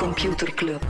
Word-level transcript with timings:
Computer 0.00 0.54
Club. 0.54 0.80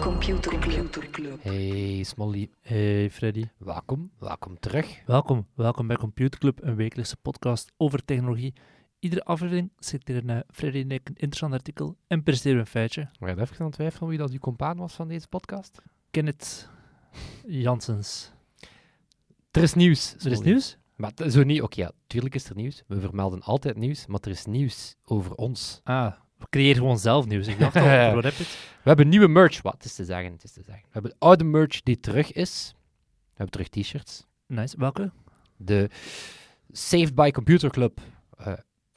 Computer 0.00 1.10
Club. 1.10 1.42
Hey 1.42 2.02
Smolly, 2.02 2.50
Hey 2.60 3.10
Freddy. 3.10 3.48
welkom, 3.58 4.10
welkom 4.18 4.58
terug. 4.60 5.02
Welkom, 5.06 5.46
welkom 5.54 5.86
bij 5.86 5.96
Computer 5.96 6.38
Club, 6.38 6.62
een 6.62 6.76
wekelijkse 6.76 7.16
podcast 7.16 7.72
over 7.76 8.04
technologie. 8.04 8.52
Iedere 8.98 9.24
aflevering 9.24 9.72
citeren 9.78 10.28
uh, 10.28 10.38
Freddy 10.50 10.80
en 10.80 10.90
ik 10.90 11.08
een 11.08 11.14
interessant 11.14 11.52
artikel 11.52 11.96
en 12.06 12.22
presenteren 12.22 12.56
we 12.56 12.62
een 12.64 12.70
feitje. 12.70 13.08
We 13.18 13.26
gaan 13.26 13.38
even 13.38 13.58
aan 13.58 13.66
het 13.66 13.74
twijfelen 13.74 14.08
wie 14.08 14.18
dat 14.18 14.30
uw 14.30 14.38
compaan 14.38 14.76
was 14.76 14.94
van 14.94 15.08
deze 15.08 15.28
podcast. 15.28 15.82
Kenneth 16.10 16.68
Janssens. 17.46 18.32
Er 19.52 19.62
is 19.62 19.74
nieuws. 19.74 20.14
Er 20.24 20.32
is 20.32 20.40
nieuws? 20.40 20.76
Maar 20.96 21.12
zo 21.28 21.42
niet, 21.42 21.62
oké, 21.62 21.80
ja, 21.80 21.92
tuurlijk 22.06 22.34
is 22.34 22.48
er 22.48 22.56
nieuws. 22.56 22.82
We 22.86 23.00
vermelden 23.00 23.42
altijd 23.42 23.76
nieuws, 23.76 24.06
maar 24.06 24.20
er 24.22 24.30
is 24.30 24.44
nieuws 24.44 24.94
over 25.04 25.34
ons. 25.34 25.80
Ah, 25.84 26.12
we 26.38 26.46
creëren 26.50 26.76
gewoon 26.76 26.98
zelf 26.98 27.26
nieuws. 27.26 27.46
Ik 27.46 27.58
dacht 27.58 27.76
al, 27.76 27.82
wat 28.14 28.24
heb 28.24 28.32
je 28.32 28.42
het? 28.42 28.52
We 28.52 28.88
hebben 28.88 29.08
nieuwe 29.08 29.28
merch, 29.28 29.62
wat 29.62 29.84
is 29.84 29.94
te 29.94 30.04
zeggen, 30.04 30.32
het 30.32 30.44
is 30.44 30.52
te 30.52 30.62
zeggen. 30.62 30.82
We 30.84 30.90
hebben 30.92 31.14
oude 31.18 31.44
merch 31.44 31.82
die 31.82 32.00
terug 32.00 32.32
is. 32.32 32.74
We 33.04 33.42
hebben 33.42 33.50
terug 33.50 33.68
t-shirts. 33.68 34.26
Nice. 34.46 34.76
Welke? 34.78 35.12
De 35.56 35.90
Saved 36.70 37.14
by 37.14 37.30
Computer 37.30 37.70
Club, 37.70 38.00
eh, 38.36 38.52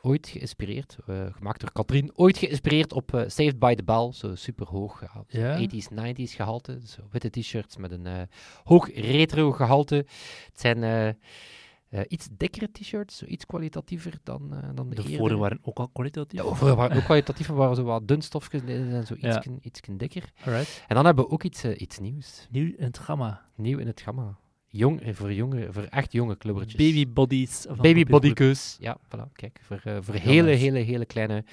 ooit 0.05 0.27
geïnspireerd, 0.27 0.97
eh, 1.07 1.25
gemaakt 1.31 1.59
door 1.61 1.71
Katrien, 1.71 2.11
ooit 2.15 2.37
geïnspireerd 2.37 2.93
op 2.93 3.13
eh, 3.13 3.21
Saved 3.27 3.59
by 3.59 3.75
the 3.75 3.83
Bell, 3.83 4.11
zo 4.13 4.35
super 4.35 4.67
hoog, 4.67 5.01
ja, 5.01 5.23
zo 5.27 5.39
Ja. 5.39 5.57
80s, 5.57 5.87
90s 5.89 6.35
gehalte, 6.35 6.79
zo 6.85 7.01
witte 7.11 7.29
t-shirts 7.29 7.77
met 7.77 7.91
een 7.91 8.05
eh, 8.05 8.21
hoog 8.63 8.93
retro 8.95 9.51
gehalte. 9.51 9.95
Het 9.95 10.59
zijn 10.59 10.83
eh, 10.83 11.07
eh, 11.07 12.01
iets 12.07 12.27
dikkere 12.37 12.71
t-shirts, 12.71 13.23
iets 13.23 13.45
kwalitatiever 13.45 14.13
dan, 14.23 14.53
eh, 14.53 14.69
dan 14.73 14.89
de, 14.89 14.95
De 14.95 15.15
vorige 15.15 15.37
waren 15.37 15.59
ook 15.61 15.77
al 15.79 15.87
kwalitatief. 15.93 16.43
Ja, 16.43 16.53
vorige 16.53 16.75
waren 16.77 16.97
ook 16.97 17.03
kwalitatief, 17.03 17.47
waren 17.47 17.75
zo 17.75 17.83
wat 17.83 18.07
dunstofjes 18.07 18.61
in 18.61 18.91
en 18.91 19.05
zo 19.05 19.15
Ja. 19.19 19.27
ietsken, 19.35 19.59
ietsken 19.61 19.97
dikker. 19.97 20.31
Alright. 20.45 20.83
En 20.87 20.95
dan 20.95 21.05
hebben 21.05 21.23
we 21.25 21.31
ook 21.31 21.43
iets, 21.43 21.63
eh, 21.63 21.81
iets 21.81 21.99
nieuws. 21.99 22.47
Nieuw 22.51 22.73
in 22.77 22.83
het 22.83 22.97
gamma. 22.97 23.45
Nieuw 23.55 23.77
in 23.79 23.87
het 23.87 24.01
gamma. 24.01 24.37
Jong, 24.75 25.01
eh, 25.01 25.13
voor, 25.13 25.33
jonge, 25.33 25.67
voor 25.71 25.83
echt 25.83 26.11
jonge 26.11 26.37
clubbertjes. 26.37 26.75
Baby 26.75 27.07
bodies. 27.13 27.65
van 27.67 27.75
Baby 27.75 28.03
Computer 28.03 28.05
Club. 28.05 28.21
bodykeus. 28.21 28.77
Ja, 28.79 28.97
voilà. 29.07 29.31
Kijk, 29.33 29.59
voor, 29.61 29.81
eh, 29.83 29.97
voor 30.01 30.13
hele, 30.13 30.49
hele, 30.51 30.79
hele 30.79 31.05
kleine 31.05 31.43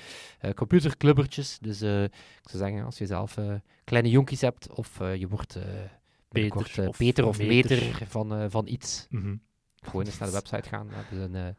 eh 0.41 0.51
computerclubbertjes. 0.53 1.59
Dus 1.61 1.81
eh, 1.81 2.03
ik 2.05 2.49
zou 2.51 2.63
zeggen, 2.65 2.85
als 2.85 2.99
je 2.99 3.07
zelf 3.07 3.39
kleine 3.85 4.11
jonkies 4.11 4.41
hebt, 4.41 4.73
of 4.73 4.99
je 4.99 5.29
wordt 5.29 5.57
eh, 5.57 5.63
of 6.57 6.97
Peter 6.97 7.27
of 7.27 7.39
meter, 7.39 7.81
meter. 7.81 8.07
van, 8.07 8.51
van 8.51 8.67
iets. 8.67 9.07
Mhm. 9.11 9.37
Gewoon 9.83 10.07
eens 10.07 10.19
naar 10.19 10.29
de 10.29 10.35
website 10.35 10.69
gaan. 10.69 10.89
We 10.89 10.95
hebben 10.95 11.19
zijn, 11.19 11.33
we 11.33 11.55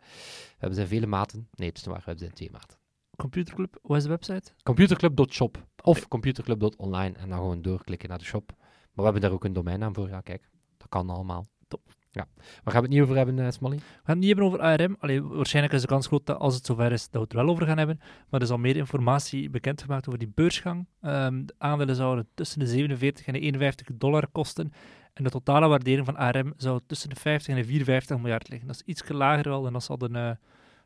hebben 0.57 0.75
zijn 0.75 0.87
vele 0.87 1.07
maten. 1.07 1.47
Nee, 1.55 1.67
het 1.69 1.77
is 1.77 1.85
waar, 1.85 1.95
we 1.95 2.03
hebben 2.03 2.23
zijn 2.23 2.33
twee 2.33 2.51
maten. 2.51 2.77
Computer 3.15 3.55
Club, 3.55 3.79
wat 3.81 3.97
is 3.97 4.03
de 4.03 4.09
website? 4.09 4.51
Computerclub.shop 4.63 5.67
of 5.83 6.07
computerclub.online 6.07 7.17
en 7.17 7.29
dan 7.29 7.37
gewoon 7.37 7.61
doorklikken 7.61 8.09
naar 8.09 8.17
de 8.17 8.25
shop. 8.25 8.53
Maar 8.57 8.91
we 8.93 9.03
hebben 9.03 9.21
daar 9.21 9.31
ook 9.31 9.43
een 9.43 9.53
domeinnaam 9.53 9.93
voor. 9.93 10.09
Ja, 10.09 10.21
kijk, 10.21 10.49
dat 10.77 10.89
kan 10.89 11.09
allemaal. 11.09 11.47
Top. 11.67 11.81
Ja. 12.11 12.27
Waar 12.35 12.73
gaan 12.73 12.81
we 12.81 12.87
het 12.87 12.89
niet 12.89 13.01
over 13.01 13.15
hebben, 13.15 13.39
eh, 13.39 13.51
Smally? 13.51 13.75
We 13.75 13.81
gaan 13.81 14.01
het 14.03 14.17
niet 14.17 14.27
hebben 14.27 14.45
over 14.45 14.59
ARM. 14.59 14.95
Allee, 14.99 15.23
waarschijnlijk 15.23 15.75
is 15.75 15.81
de 15.81 15.87
kans 15.87 16.07
groot 16.07 16.25
dat 16.25 16.39
als 16.39 16.55
het 16.55 16.65
zover 16.65 16.91
is, 16.91 17.03
dat 17.03 17.13
we 17.13 17.19
het 17.19 17.33
wel 17.33 17.47
over 17.47 17.65
gaan 17.65 17.77
hebben. 17.77 17.97
Maar 17.99 18.39
er 18.39 18.45
is 18.45 18.49
al 18.49 18.57
meer 18.57 18.75
informatie 18.75 19.49
bekendgemaakt 19.49 20.07
over 20.07 20.19
die 20.19 20.31
beursgang. 20.33 20.87
Ehm, 21.01 21.45
de 21.45 21.53
aandelen 21.57 21.95
zouden 21.95 22.27
tussen 22.33 22.59
de 22.59 22.67
47 22.67 23.25
en 23.25 23.33
de 23.33 23.39
51 23.39 23.87
dollar 23.93 24.27
kosten. 24.27 24.73
En 25.13 25.23
de 25.23 25.29
totale 25.29 25.67
waardering 25.67 26.05
van 26.05 26.15
ARM 26.15 26.53
zou 26.57 26.79
tussen 26.87 27.09
de 27.09 27.15
50 27.15 27.55
en 27.55 27.61
de 27.61 27.67
54 27.67 28.17
miljard 28.17 28.49
liggen. 28.49 28.67
Dat 28.67 28.75
is 28.75 28.85
iets 28.85 29.09
lager 29.09 29.49
wel 29.49 29.61
dan 29.61 29.73
dat 29.73 29.83
ze 29.83 29.91
hadden 29.91 30.15
eh, 30.15 30.31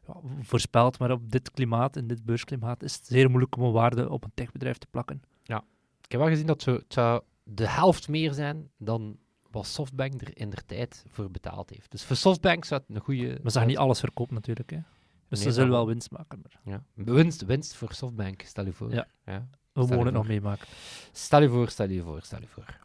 ja, 0.07 0.13
voorspeld. 0.41 0.99
Maar 0.99 1.11
op 1.11 1.31
dit 1.31 1.51
klimaat, 1.51 1.95
in 1.95 2.07
dit 2.07 2.25
beursklimaat, 2.25 2.83
is 2.83 2.95
het 2.95 3.05
zeer 3.05 3.29
moeilijk 3.29 3.57
om 3.57 3.63
een 3.63 3.71
waarde 3.71 4.09
op 4.09 4.23
een 4.23 4.31
techbedrijf 4.33 4.77
te 4.77 4.87
plakken. 4.89 5.21
Ik 6.07 6.13
heb 6.13 6.21
wel 6.21 6.31
gezien 6.31 6.47
dat 6.47 6.65
het 6.65 6.93
zou 6.93 7.21
de 7.43 7.67
helft 7.67 8.07
meer 8.07 8.33
zijn 8.33 8.69
dan 8.77 9.17
wat 9.57 9.67
Softbank 9.67 10.21
er 10.21 10.37
in 10.37 10.49
der 10.49 10.65
tijd 10.65 11.05
voor 11.07 11.31
betaald 11.31 11.69
heeft. 11.69 11.91
Dus 11.91 12.03
voor 12.03 12.15
Softbank 12.15 12.65
zou 12.65 12.81
het 12.85 12.95
een 12.95 13.01
goede... 13.01 13.39
Maar 13.41 13.51
ze 13.51 13.57
gaan 13.57 13.67
niet 13.67 13.77
alles 13.77 13.99
verkopen 13.99 14.33
natuurlijk. 14.33 14.69
Hè. 14.69 14.79
Dus 15.29 15.39
Nee, 15.39 15.47
ze 15.47 15.53
zullen 15.53 15.71
wel 15.71 15.87
winst 15.87 16.11
maken. 16.11 16.41
Maar 16.41 16.59
Ja. 16.73 16.83
Winst, 16.93 17.45
winst 17.45 17.75
voor 17.75 17.93
Softbank, 17.93 18.41
stel 18.41 18.65
je 18.65 18.73
voor. 18.73 18.93
Ja. 18.93 19.07
Ja. 19.25 19.47
we 19.73 19.81
mogen 19.81 20.05
het 20.05 20.13
nog 20.13 20.27
meemaken. 20.27 20.67
Stel 21.11 21.41
je 21.41 21.49
voor, 21.49 21.69
stel 21.69 21.89
je 21.89 22.01
voor, 22.01 22.21
stel 22.21 22.39
je 22.39 22.47
voor. 22.47 22.79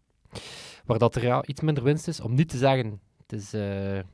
Waar 0.85 0.99
dat 0.99 1.15
er 1.15 1.23
ja, 1.23 1.45
iets 1.45 1.61
minder 1.61 1.85
winst 1.85 2.09
is, 2.09 2.21
om 2.21 2.35
niet 2.35 2.49
te 2.49 2.57
zeggen, 2.57 3.01
het 3.17 3.33
is, 3.33 3.53
eh, 3.53 3.99
eh, 3.99 4.05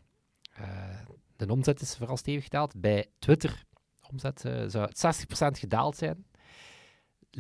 de 1.37 1.53
omzet 1.53 1.81
is 1.81 1.97
vooral 1.97 2.17
stevig 2.17 2.45
gedaald. 2.45 2.81
Bij 2.81 3.07
Twitter, 3.19 3.65
omzet, 4.11 4.45
eh, 4.45 4.65
zou 4.67 4.87
het 4.87 4.99
60% 4.99 5.59
gedaald 5.59 5.97
zijn. 5.97 6.27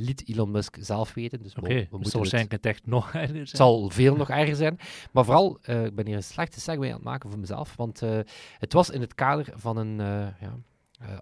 Liet 0.00 0.28
Elon 0.28 0.50
Musk 0.50 0.76
zelf 0.80 1.14
weten. 1.14 1.42
Dus 1.42 1.54
we- 1.54 1.60
we, 1.60 1.68
dus 1.74 1.80
moeten 1.90 2.02
het- 2.02 2.12
waarschijnlijk 2.12 2.52
het 2.52 2.66
echt 2.66 2.86
nog 2.86 3.12
erger 3.14 3.28
zijn. 3.28 3.38
Het 3.46 3.56
zal 3.56 3.90
veel 3.90 4.16
nog 4.16 4.30
erger 4.30 4.56
zijn. 4.56 4.78
Maar 5.12 5.24
vooral, 5.24 5.58
eh, 5.62 5.84
ik 5.84 5.94
ben 5.94 6.06
hier 6.06 6.16
een 6.16 6.22
slechte 6.22 6.60
segue 6.60 6.86
aan 6.86 6.92
het 6.92 7.02
maken 7.02 7.30
voor 7.30 7.38
mezelf. 7.38 7.76
Want 7.76 8.02
eh, 8.02 8.18
het 8.58 8.72
was 8.72 8.90
in 8.90 9.00
het 9.00 9.14
kader 9.14 9.52
van 9.54 9.76
een, 9.76 10.00
eh, 10.00 10.40
ja, 10.40 10.58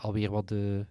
alweer 0.00 0.30
wat, 0.30 0.48
de, 0.48 0.86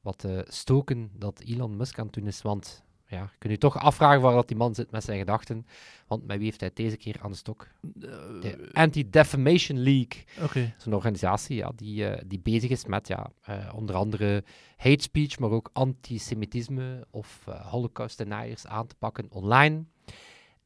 wat 0.00 0.26
stoken 0.44 1.10
dat 1.14 1.40
Elon 1.40 1.76
Musk 1.76 1.98
aan 1.98 2.04
het 2.06 2.14
doen 2.14 2.26
is. 2.26 2.42
Want 2.42 2.82
ja, 3.12 3.22
je 3.22 3.38
kunt 3.38 3.52
je 3.52 3.58
toch 3.58 3.78
afvragen 3.78 4.20
waar 4.20 4.34
dat 4.34 4.48
die 4.48 4.56
man 4.56 4.74
zit 4.74 4.90
met 4.90 5.04
zijn 5.04 5.18
gedachten. 5.18 5.66
Want 6.06 6.26
met 6.26 6.36
wie 6.36 6.44
heeft 6.44 6.60
hij 6.60 6.70
deze 6.74 6.96
keer 6.96 7.16
aan 7.20 7.30
de 7.30 7.36
stok? 7.36 7.68
De 7.80 8.68
Anti-Defamation 8.72 9.78
League. 9.78 10.24
Oké. 10.42 10.60
Dat 10.60 10.78
is 10.78 10.84
een 10.84 10.94
organisatie 10.94 11.56
ja, 11.56 11.72
die, 11.76 12.06
eh, 12.06 12.22
die 12.26 12.40
bezig 12.40 12.70
is 12.70 12.84
met 12.84 13.08
ja, 13.08 13.30
eh, 13.42 13.72
onder 13.74 13.94
andere 13.94 14.44
hate 14.76 15.02
speech, 15.02 15.38
maar 15.38 15.50
ook 15.50 15.70
antisemitisme 15.72 17.06
of 17.10 17.42
eh, 17.46 17.70
holocaust 17.70 18.18
deniers 18.18 18.66
aan 18.66 18.86
te 18.86 18.94
pakken 18.98 19.26
online. 19.30 19.84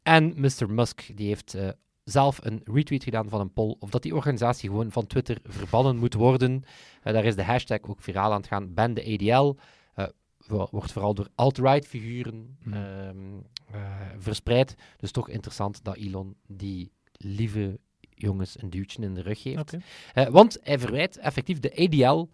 En 0.07 0.35
Mr. 0.37 0.71
Musk 0.71 1.17
die 1.17 1.27
heeft 1.27 1.55
eh, 1.55 1.69
zelf 2.05 2.39
een 2.43 2.61
retweet 2.65 3.05
gedaan 3.05 3.29
van 3.29 3.41
een 3.41 3.53
poll 3.53 3.77
of 3.79 3.91
dat 3.91 4.03
die 4.03 4.15
organisatie 4.15 4.69
gewoon 4.69 4.91
van 4.91 5.07
Twitter 5.07 5.39
verbannen 5.45 5.97
moet 5.97 6.15
worden. 6.15 6.65
Eh, 7.03 7.13
daar 7.13 7.25
is 7.25 7.37
de 7.37 7.45
hashtag 7.45 7.79
ook 7.83 8.01
viraal 8.01 8.31
aan 8.31 8.37
het 8.37 8.47
gaan, 8.47 8.75
ban 8.75 8.95
de 8.95 9.05
ADL. 9.15 9.57
Wo- 10.47 10.69
wordt 10.71 10.93
vooral 10.93 11.15
door 11.15 11.29
alt-right 11.35 11.87
figuren 11.87 12.57
Mhm. 12.63 12.75
ehm, 12.77 13.17
eh, 13.73 13.91
verspreid. 14.19 14.75
Dus 14.97 15.11
toch 15.11 15.29
interessant 15.29 15.85
dat 15.85 15.97
Elon 15.97 16.37
die 16.47 16.93
lieve 17.17 17.79
jongens 18.15 18.63
een 18.63 18.71
duwtje 18.71 19.03
in 19.03 19.15
de 19.15 19.23
rug 19.23 19.43
geeft. 19.43 19.77
Eh, 20.15 20.27
want 20.27 20.59
hij 20.63 20.79
verwijt 20.79 21.17
effectief 21.19 21.61
de 21.61 21.77
ADL 21.85 22.29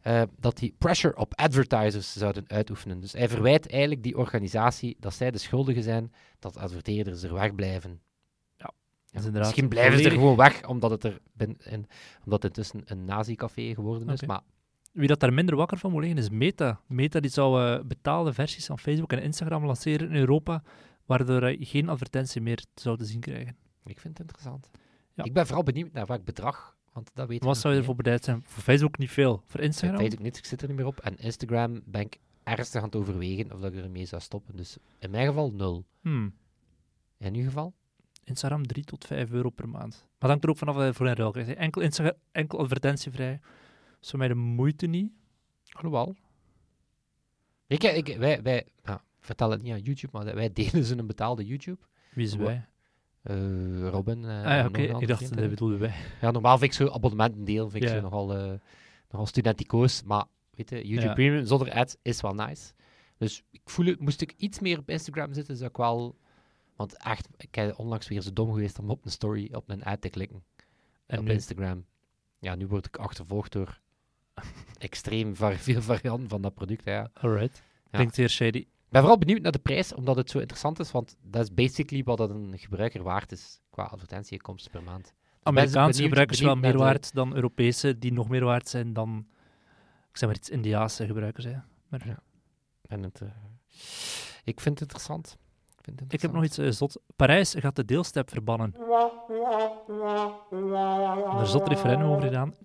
eh, 0.00 0.22
dat 0.38 0.56
die 0.58 0.74
pressure 0.78 1.16
op 1.16 1.34
advertisers 1.34 2.12
zouden 2.12 2.44
uitoefenen. 2.48 3.00
Dus 3.00 3.12
hij 3.12 3.28
verwijt 3.28 3.68
eigenlijk 3.70 4.02
die 4.02 4.18
organisatie 4.18 4.96
dat 5.00 5.14
zij 5.14 5.30
de 5.30 5.38
schuldigen 5.38 5.82
zijn 5.82 6.12
dat 6.38 6.56
adverteerders 6.56 7.22
er 7.22 7.34
wegblijven. 7.34 8.00
Ja, 8.56 8.70
misschien 9.38 9.68
blijven 9.68 9.98
ze 9.98 10.04
er 10.04 10.10
gewoon 10.10 10.36
weg 10.36 10.66
omdat 10.68 10.90
het, 10.90 11.04
er 11.04 11.20
in, 11.58 11.86
omdat 12.24 12.42
het 12.42 12.44
intussen 12.44 12.80
een 12.84 13.04
nazi-café 13.04 13.74
geworden 13.74 14.08
is. 14.08 14.22
Maar 14.26 14.40
Wie 14.92 15.08
dat 15.08 15.20
daar 15.20 15.32
minder 15.32 15.56
wakker 15.56 15.78
van 15.78 15.90
moet 15.90 16.00
liggen 16.00 16.18
is 16.18 16.30
Meta. 16.30 16.80
Meta 16.86 17.20
die 17.20 17.30
zou 17.30 17.62
eh, 17.62 17.84
betaalde 17.84 18.32
versies 18.32 18.66
van 18.66 18.78
Facebook 18.78 19.12
en 19.12 19.22
Instagram 19.22 19.64
lanceren 19.64 20.08
in 20.08 20.16
Europa, 20.16 20.62
waardoor 21.06 21.50
je 21.50 21.64
geen 21.64 21.88
advertentie 21.88 22.40
meer 22.40 22.64
zou 22.74 22.96
te 22.96 23.04
zien 23.04 23.20
krijgen. 23.20 23.56
ik 23.84 24.00
vind 24.00 24.18
het 24.18 24.20
interessant. 24.20 24.70
Ja. 25.14 25.24
Ik 25.24 25.32
ben 25.32 25.46
vooral 25.46 25.64
benieuwd 25.64 25.92
naar 25.92 26.06
welk 26.06 26.24
bedrag, 26.24 26.76
want 26.92 27.10
dat 27.14 27.28
weet 27.28 27.44
Wat 27.44 27.58
zou 27.58 27.74
je 27.74 27.80
ervoor 27.80 27.94
bereid 27.94 28.24
zijn? 28.24 28.42
Voor 28.44 28.62
Facebook 28.62 28.98
niet 28.98 29.10
veel. 29.10 29.42
Voor. 29.46 29.60
Instagram? 29.60 30.00
Ik 30.00 30.02
weet 30.02 30.18
ook 30.18 30.24
niet, 30.24 30.36
ik 30.36 30.44
zit 30.44 30.62
er 30.62 30.68
niet 30.68 30.76
meer 30.76 30.86
op. 30.86 30.98
En 30.98 31.16
Instagram 31.16 31.80
ben 31.84 32.00
ik 32.00 32.18
ernstig 32.42 32.80
aan 32.80 32.86
het 32.86 32.96
overwegen 32.96 33.52
of 33.52 33.60
dat 33.60 33.72
ik 33.72 33.84
ermee 33.84 34.06
zou 34.06 34.22
stoppen. 34.22 34.56
Dus 34.56 34.76
in 34.98 35.10
mijn 35.10 35.26
geval 35.26 35.52
nul. 35.52 35.84
Hmm. 36.00 36.34
In 37.18 37.34
uw 37.34 37.44
geval? 37.44 37.74
Instagram 38.24 38.66
3 38.66 38.84
tot 38.84 39.04
5 39.04 39.30
euro 39.30 39.50
per 39.50 39.68
maand. 39.68 39.92
Maar 39.92 40.18
dat 40.18 40.28
hangt 40.30 40.44
er 40.44 40.50
ook 40.50 40.56
vanaf 40.56 40.74
wat 40.74 40.86
je 40.86 40.94
voor 40.94 41.06
een 41.06 41.14
ruil 41.14 41.30
krijgt. 41.30 41.54
Enkel, 41.54 41.82
Insta 41.82 42.12
enkel 42.32 42.58
advertentievrij. 42.58 43.40
Is 44.02 44.10
voor 44.10 44.18
mij 44.18 44.28
de 44.28 44.34
moeite 44.34 44.86
niet. 44.86 45.12
Alhoewel. 45.72 46.14
Ik, 47.66 47.82
ik, 47.82 48.16
wij, 48.16 48.42
wij 48.42 48.66
ja, 48.84 48.94
ik 48.94 49.24
vertel 49.24 49.50
het 49.50 49.62
niet 49.62 49.72
aan 49.72 49.80
YouTube, 49.80 50.18
maar 50.18 50.34
wij 50.34 50.52
delen 50.52 50.84
ze 50.84 50.96
een 50.98 51.06
betaalde 51.06 51.46
YouTube. 51.46 51.78
Wie 52.14 52.24
is 52.26 52.34
wij? 52.36 52.66
Eh, 53.22 53.88
Robin. 53.88 54.24
eh, 54.24 54.36
ah 54.38 54.44
ja, 54.44 54.66
oké. 54.66 54.80
Ik 54.80 55.06
dacht, 55.08 55.36
dat 55.36 55.48
bedoelde 55.48 55.76
wij. 55.76 55.94
Ja, 56.20 56.30
normaal 56.30 56.58
vind 56.58 56.70
ik 56.70 56.76
zo 56.76 56.88
abonnementen 56.92 57.44
delen, 57.44 57.70
vind 57.70 57.82
ik 57.84 57.88
Ja. 57.88 57.94
zo 57.96 58.00
nogal, 58.02 58.34
eh, 58.36 58.52
nogal 59.10 59.26
studenticoos. 59.26 60.02
Maar 60.02 60.24
weet 60.50 60.70
je, 60.70 60.76
YouTube 60.86 61.06
Ja. 61.06 61.12
Premium 61.14 61.44
zonder 61.46 61.72
ads 61.72 61.96
is 62.02 62.20
wel 62.20 62.34
nice. 62.34 62.72
Dus 63.18 63.42
ik 63.50 63.60
voel 63.64 63.86
het, 63.86 64.00
moest 64.00 64.20
ik 64.20 64.34
iets 64.36 64.60
meer 64.60 64.78
op 64.78 64.88
Instagram 64.90 65.32
zitten, 65.32 65.56
zou 65.56 65.68
ik 65.70 65.76
wel... 65.76 66.16
Want 66.76 66.96
echt, 66.96 67.28
ik 67.36 67.50
ben 67.50 67.78
onlangs 67.78 68.08
weer 68.08 68.20
zo 68.20 68.32
dom 68.32 68.52
geweest 68.52 68.78
om 68.78 68.90
op 68.90 69.04
een 69.04 69.10
story, 69.10 69.48
op 69.52 69.68
een 69.70 69.82
ad 69.84 70.00
te 70.00 70.08
klikken. 70.08 70.44
En 71.06 71.18
op 71.18 71.24
nu? 71.24 71.32
Instagram. 71.32 71.84
Ja, 72.38 72.54
nu 72.54 72.66
word 72.66 72.86
ik 72.86 72.96
achtervolgd 72.96 73.52
door 73.52 73.80
extreem 74.78 75.36
var- 75.36 75.54
veel 75.56 75.82
varianten 75.82 76.28
van 76.28 76.42
dat 76.42 76.54
product. 76.54 76.84
Ja. 76.84 77.10
Alright. 77.14 77.62
Klinkt 77.90 78.14
zeer 78.14 78.28
shady. 78.28 78.58
Ik 78.58 78.98
ben 78.98 79.00
vooral 79.00 79.18
benieuwd 79.18 79.42
naar 79.42 79.52
de 79.52 79.58
prijs, 79.58 79.94
omdat 79.94 80.16
het 80.16 80.30
zo 80.30 80.38
interessant 80.38 80.78
is, 80.78 80.90
want 80.90 81.16
dat 81.22 81.42
is 81.42 81.54
basically 81.54 82.02
wat 82.02 82.20
een 82.20 82.52
gebruiker 82.58 83.02
waard 83.02 83.32
is 83.32 83.60
qua 83.70 83.82
advertentieinkomsten 83.84 84.70
per 84.70 84.82
maand. 84.82 85.12
Amerikaanse 85.42 85.80
benieuwd- 85.90 86.08
gebruikers 86.08 86.40
wel 86.40 86.48
benieuwd 86.54 86.72
meer 86.72 86.80
de- 86.80 86.84
waard 86.92 87.14
dan 87.14 87.34
Europese, 87.34 87.98
die 87.98 88.12
nog 88.12 88.28
meer 88.28 88.44
waard 88.44 88.68
zijn 88.68 88.92
dan, 88.92 89.26
ik 90.10 90.16
zeg 90.16 90.28
maar 90.28 90.38
iets, 90.38 90.48
Indiaanse 90.50 91.06
gebruikers. 91.06 91.44
Hè. 91.44 91.54
Maar 91.88 92.18
En 92.82 93.02
het, 93.02 93.20
eh, 93.20 93.28
ik 94.44 94.60
vind 94.60 94.78
het 94.78 94.80
interessant. 94.80 95.36
Ik, 95.82 95.88
vind 95.88 96.00
het 96.00 96.12
ik 96.12 96.22
heb 96.22 96.32
nog 96.32 96.44
iets 96.44 96.58
eh, 96.58 96.70
zot. 96.70 97.00
Parijs 97.16 97.54
gaat 97.58 97.76
de 97.76 97.84
deelstep 97.84 98.30
verbannen. 98.30 98.74
Er 101.36 101.42
is 101.42 101.50
zot 101.50 101.68
referendum 101.68 102.08
over 102.08 102.22
gedaan. 102.22 102.54
90% 102.54 102.56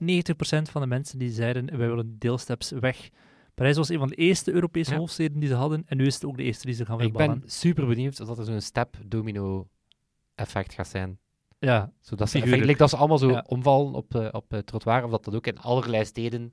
van 0.72 0.82
de 0.82 0.88
mensen 0.88 1.20
die 1.20 1.30
zeiden, 1.30 1.78
wij 1.78 1.88
willen 1.88 2.16
deelsteps 2.20 2.72
weg. 2.72 3.10
Parijs 3.54 3.78
was 3.78 3.90
een 3.90 4.00
van 4.00 4.08
de 4.08 4.16
eerste 4.16 4.52
Europese 4.52 4.92
Ja. 4.92 4.98
hoofdsteden 4.98 5.40
die 5.40 5.50
ze 5.50 5.56
hadden, 5.56 5.84
en 5.86 5.98
nu 5.98 6.06
is 6.06 6.14
het 6.14 6.26
ook 6.26 6.38
de 6.38 6.44
eerste 6.44 6.66
die 6.66 6.76
ze 6.76 6.86
gaan 6.86 6.98
Ik 6.98 7.04
verbannen. 7.04 7.40
ben 7.40 7.50
super 7.50 7.88
benieuwd 7.88 8.20
of 8.22 8.28
dat 8.28 8.38
er 8.38 8.46
zo'n 8.46 8.62
step-domino-effect 8.62 10.74
gaat 10.74 10.88
zijn. 10.88 11.20
Ja, 11.60 11.92
Zodat 12.02 12.30
ze, 12.30 12.42
effectielijk 12.42 12.78
dat 12.78 12.90
ze 12.90 12.96
allemaal 12.98 13.18
zo 13.18 13.30
Ja. 13.30 13.44
omvallen 13.48 13.94
op, 13.94 14.16
eh 14.16 14.28
op 14.32 14.52
het 14.52 14.66
trottoir, 14.66 15.04
of 15.04 15.12
dat 15.12 15.24
dat 15.24 15.36
ook 15.36 15.48
in 15.48 15.60
allerlei 15.60 16.06
steden... 16.06 16.52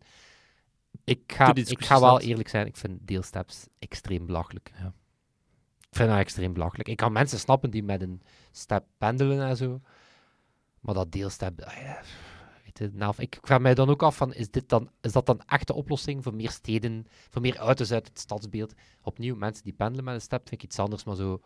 Ik 1.04 1.20
ga, 1.26 1.54
ik 1.54 1.84
ga 1.84 2.00
wel 2.00 2.20
eerlijk 2.20 2.48
zijn, 2.48 2.66
ik 2.66 2.76
vind 2.76 2.98
deelsteps 3.02 3.66
extreem 3.78 4.26
belachelijk. 4.26 4.72
Ja. 4.78 4.92
Ik 5.94 6.00
vind 6.00 6.12
dat 6.12 6.18
extreem 6.18 6.52
belachelijk. 6.52 6.88
Ik 6.88 6.96
kan 6.96 7.12
mensen 7.12 7.38
snappen 7.38 7.70
die 7.70 7.82
met 7.82 8.02
een 8.02 8.22
step 8.50 8.84
pendelen 8.98 9.46
en 9.46 9.56
zo, 9.56 9.80
maar 10.80 10.94
dat 10.94 11.12
deelstep... 11.12 11.60
ah 11.60 11.72
weet 12.64 12.78
je, 12.78 12.90
nou, 12.92 13.14
ik 13.16 13.38
vraag 13.42 13.60
mij 13.60 13.74
dan 13.74 13.88
ook 13.88 14.02
af, 14.02 14.16
van, 14.16 14.34
is, 14.34 14.50
dit 14.50 14.68
dan, 14.68 14.90
is 15.00 15.12
dat 15.12 15.26
dan 15.26 15.40
echt 15.46 15.66
de 15.66 15.74
oplossing 15.74 16.22
voor 16.22 16.34
meer 16.34 16.50
steden, 16.50 17.06
voor 17.30 17.42
meer 17.42 17.56
auto's 17.56 17.92
uit 17.92 18.08
het 18.08 18.18
stadsbeeld? 18.18 18.74
Opnieuw, 19.02 19.36
mensen 19.36 19.64
die 19.64 19.72
pendelen 19.72 20.04
met 20.04 20.14
een 20.14 20.20
step 20.20 20.48
vind 20.48 20.62
ik 20.62 20.68
iets 20.68 20.78
anders, 20.78 21.04
maar 21.04 21.16
zo 21.16 21.40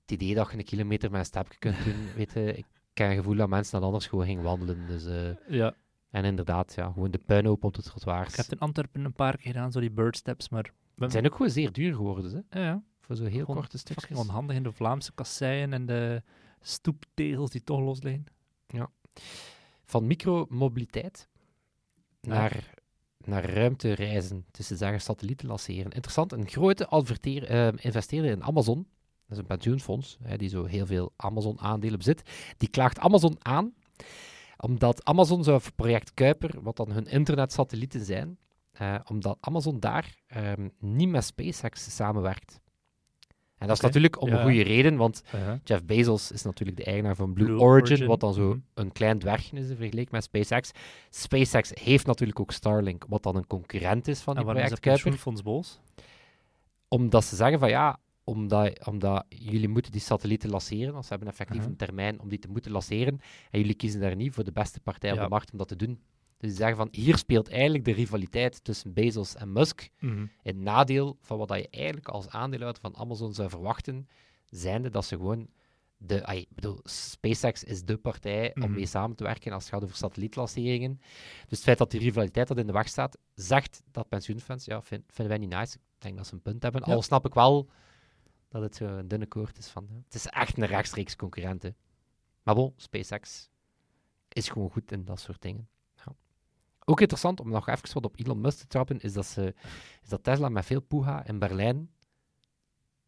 het 0.00 0.10
idee 0.10 0.34
dat 0.34 0.50
je 0.50 0.58
een 0.58 0.64
kilometer 0.64 1.10
met 1.10 1.20
een 1.20 1.26
stepje 1.26 1.58
kunt 1.58 1.84
doen, 1.84 2.08
weet 2.16 2.32
je, 2.32 2.52
ik 2.52 2.66
heb 2.94 3.08
het 3.08 3.16
gevoel 3.16 3.36
dat 3.36 3.48
mensen 3.48 3.72
dan 3.72 3.86
anders 3.88 4.06
gewoon 4.06 4.24
gingen 4.24 4.42
wandelen. 4.42 4.86
Dus, 4.86 5.06
eh, 5.06 5.48
ja. 5.48 5.74
en 6.10 6.24
inderdaad, 6.24 6.74
ja, 6.74 6.90
gewoon 6.92 7.10
de 7.10 7.20
puinhoop 7.26 7.64
op 7.64 7.74
de 7.74 7.82
trottoirs. 7.82 8.28
Ik 8.28 8.36
heb 8.36 8.44
het 8.44 8.54
in 8.54 8.60
Antwerpen 8.60 9.04
een 9.04 9.12
paar 9.12 9.36
keer 9.36 9.52
gedaan, 9.52 9.72
zo 9.72 9.80
die 9.80 9.90
bird 9.90 10.16
steps, 10.16 10.48
maar... 10.48 10.72
Ze 10.98 11.10
zijn 11.10 11.26
ook 11.26 11.34
gewoon 11.34 11.50
zeer 11.50 11.72
duur 11.72 11.94
geworden, 11.94 12.44
hè, 12.50 12.60
Ja, 12.60 12.66
ja. 12.66 12.82
Voor 13.06 13.16
zo 13.16 13.24
heel 13.24 13.44
korte 13.44 13.78
stukjes. 13.78 14.18
onhandig 14.18 14.56
in 14.56 14.62
de 14.62 14.72
Vlaamse 14.72 15.12
kasseien 15.14 15.72
en 15.72 15.86
de 15.86 16.22
stoeptegels 16.60 17.50
die 17.50 17.62
toch 17.64 17.80
los 17.80 18.02
liggen. 18.02 18.24
Van 19.84 20.06
micromobiliteit 20.06 21.28
Ja. 22.20 22.28
naar, 22.30 22.74
naar 23.18 23.44
ruimtereizen, 23.50 24.44
tussen 24.50 24.76
zeggen 24.76 25.00
satellieten 25.00 25.48
lanceren. 25.48 25.92
Interessant, 25.92 26.32
een 26.32 26.48
grote 26.48 26.86
adverteer, 26.86 27.44
eh, 27.44 27.68
investeerder 27.76 28.30
in 28.30 28.42
Amazon, 28.42 28.76
dat 28.76 29.30
is 29.30 29.38
een 29.38 29.46
pensioenfonds, 29.46 30.16
hè, 30.22 30.36
die 30.36 30.48
zo 30.48 30.64
heel 30.64 30.86
veel 30.86 31.12
Amazon-aandelen 31.16 31.98
bezit, 31.98 32.22
die 32.56 32.68
klaagt 32.68 32.98
Amazon 32.98 33.36
aan, 33.38 33.74
omdat 34.56 35.04
Amazon 35.04 35.44
zou 35.44 35.60
voor 35.60 35.72
project 35.72 36.14
Kuiper, 36.14 36.62
wat 36.62 36.76
dan 36.76 36.90
hun 36.92 37.06
internetsatellieten 37.06 38.04
zijn, 38.04 38.38
eh, 38.72 38.94
omdat 39.04 39.36
Amazon 39.40 39.80
daar 39.80 40.14
ehm, 40.26 40.68
niet 40.78 41.08
met 41.08 41.24
SpaceX 41.24 41.94
samenwerkt. 41.96 42.60
En 43.64 43.70
dat 43.70 43.78
is 43.78 43.82
natuurlijk 43.82 44.20
om 44.20 44.28
ja. 44.28 44.36
een 44.36 44.42
goede 44.42 44.62
reden, 44.62 44.96
want 44.96 45.22
Jeff 45.64 45.84
Bezos 45.84 46.32
is 46.32 46.42
natuurlijk 46.42 46.78
de 46.78 46.84
eigenaar 46.84 47.16
van 47.16 47.32
Blue, 47.32 47.46
Blue 47.46 47.58
Origin, 47.58 47.90
Origin, 47.90 48.06
wat 48.06 48.20
dan 48.20 48.34
zo 48.34 48.48
mhm. 48.48 48.58
een 48.74 48.92
klein 48.92 49.18
dwergje 49.18 49.56
is 49.56 49.68
in 49.68 49.76
vergelijking 49.76 50.10
met 50.10 50.22
SpaceX. 50.22 50.70
SpaceX 51.10 51.70
heeft 51.74 52.06
natuurlijk 52.06 52.40
ook 52.40 52.52
Starlink, 52.52 53.04
wat 53.08 53.22
dan 53.22 53.36
een 53.36 53.46
concurrent 53.46 54.08
is 54.08 54.20
van 54.20 54.34
En 54.36 54.38
die 54.38 54.52
waarom 54.52 54.62
project 54.62 54.80
Kuiper. 54.80 55.02
pensioenfonds 55.02 55.42
boos? 55.42 55.80
Omdat 56.88 57.24
ze 57.24 57.36
zeggen 57.36 57.58
van 57.58 57.68
ja, 57.68 57.98
omdat, 58.24 58.86
omdat 58.86 59.24
jullie 59.28 59.68
moeten 59.68 59.92
die 59.92 60.00
satellieten 60.00 60.50
lanceren, 60.50 60.92
want 60.92 61.04
ze 61.04 61.10
hebben 61.10 61.28
effectief 61.28 61.60
Mhm. 61.60 61.68
een 61.68 61.76
termijn 61.76 62.20
om 62.20 62.28
die 62.28 62.38
te 62.38 62.48
moeten 62.48 62.70
lanceren, 62.70 63.20
en 63.50 63.60
jullie 63.60 63.74
kiezen 63.74 64.00
daar 64.00 64.16
niet 64.16 64.34
voor 64.34 64.44
de 64.44 64.52
beste 64.52 64.80
partij 64.80 65.12
op 65.12 65.18
de 65.18 65.28
markt 65.28 65.52
om 65.52 65.58
dat 65.58 65.68
te 65.68 65.76
doen. 65.76 66.00
Dus 66.36 66.50
ze 66.50 66.56
zeggen 66.56 66.76
van 66.76 66.88
hier 66.90 67.16
speelt 67.18 67.48
eigenlijk 67.48 67.84
de 67.84 67.92
rivaliteit 67.92 68.64
tussen 68.64 68.92
Bezos 68.92 69.34
en 69.34 69.52
Musk 69.52 69.88
Mhm. 69.98 70.26
het 70.42 70.56
nadeel 70.56 71.16
van 71.20 71.38
wat 71.38 71.48
dat 71.48 71.58
je 71.58 71.68
eigenlijk 71.70 72.08
als 72.08 72.28
aandeelhouder 72.28 72.80
van 72.82 72.96
Amazon 72.96 73.34
zou 73.34 73.48
verwachten, 73.48 74.08
zijnde 74.46 74.90
dat 74.90 75.04
ze 75.04 75.16
gewoon 75.16 75.48
de, 75.96 76.14
ik 76.16 76.48
bedoel, 76.54 76.78
SpaceX 76.82 77.64
is 77.64 77.84
de 77.84 77.96
partij 77.96 78.54
om 78.54 78.60
Mhm. 78.62 78.72
mee 78.72 78.86
samen 78.86 79.16
te 79.16 79.24
werken 79.24 79.52
als 79.52 79.64
het 79.64 79.72
gaat 79.72 79.82
over 79.84 79.96
satellietlanceringen. 79.96 80.98
Dus 81.48 81.58
het 81.58 81.60
feit 81.62 81.78
dat 81.78 81.90
die 81.90 82.00
rivaliteit 82.00 82.48
dat 82.48 82.58
in 82.58 82.66
de 82.66 82.72
weg 82.72 82.88
staat, 82.88 83.18
zegt 83.34 83.82
dat 83.90 84.08
pensioenfans, 84.08 84.64
ja, 84.64 84.82
vind- 84.82 85.04
vinden 85.06 85.38
wij 85.38 85.46
niet 85.46 85.58
nice. 85.58 85.76
Ik 85.76 86.00
denk 86.00 86.16
dat 86.16 86.26
ze 86.26 86.34
een 86.34 86.42
punt 86.42 86.62
hebben. 86.62 86.82
Ja. 86.86 86.92
Al 86.94 87.02
snap 87.02 87.26
ik 87.26 87.34
wel 87.34 87.68
dat 88.48 88.62
het 88.62 88.76
zo 88.76 88.84
een 88.86 89.08
dunne 89.08 89.26
koord 89.26 89.58
is 89.58 89.68
van, 89.68 89.88
het 90.04 90.14
is 90.14 90.26
echt 90.26 90.56
een 90.58 90.66
rechtstreeks 90.66 91.16
concurrent. 91.16 91.62
hè. 91.62 91.70
Maar 92.42 92.54
bon, 92.54 92.72
SpaceX 92.76 93.50
is 94.28 94.48
gewoon 94.48 94.70
goed 94.70 94.92
in 94.92 95.04
dat 95.04 95.20
soort 95.20 95.42
dingen. 95.42 95.68
Ook 96.84 97.00
interessant 97.00 97.40
om 97.40 97.48
nog 97.48 97.68
even 97.68 97.92
wat 97.94 98.04
op 98.04 98.18
Elon 98.18 98.40
Musk 98.40 98.58
te 98.58 98.66
trappen, 98.66 99.00
is 99.00 99.12
dat, 99.12 99.26
ze, 99.26 99.54
is 100.02 100.08
dat 100.08 100.22
Tesla 100.22 100.48
met 100.48 100.64
veel 100.64 100.80
poeha 100.80 101.26
in 101.26 101.38
Berlijn 101.38 101.90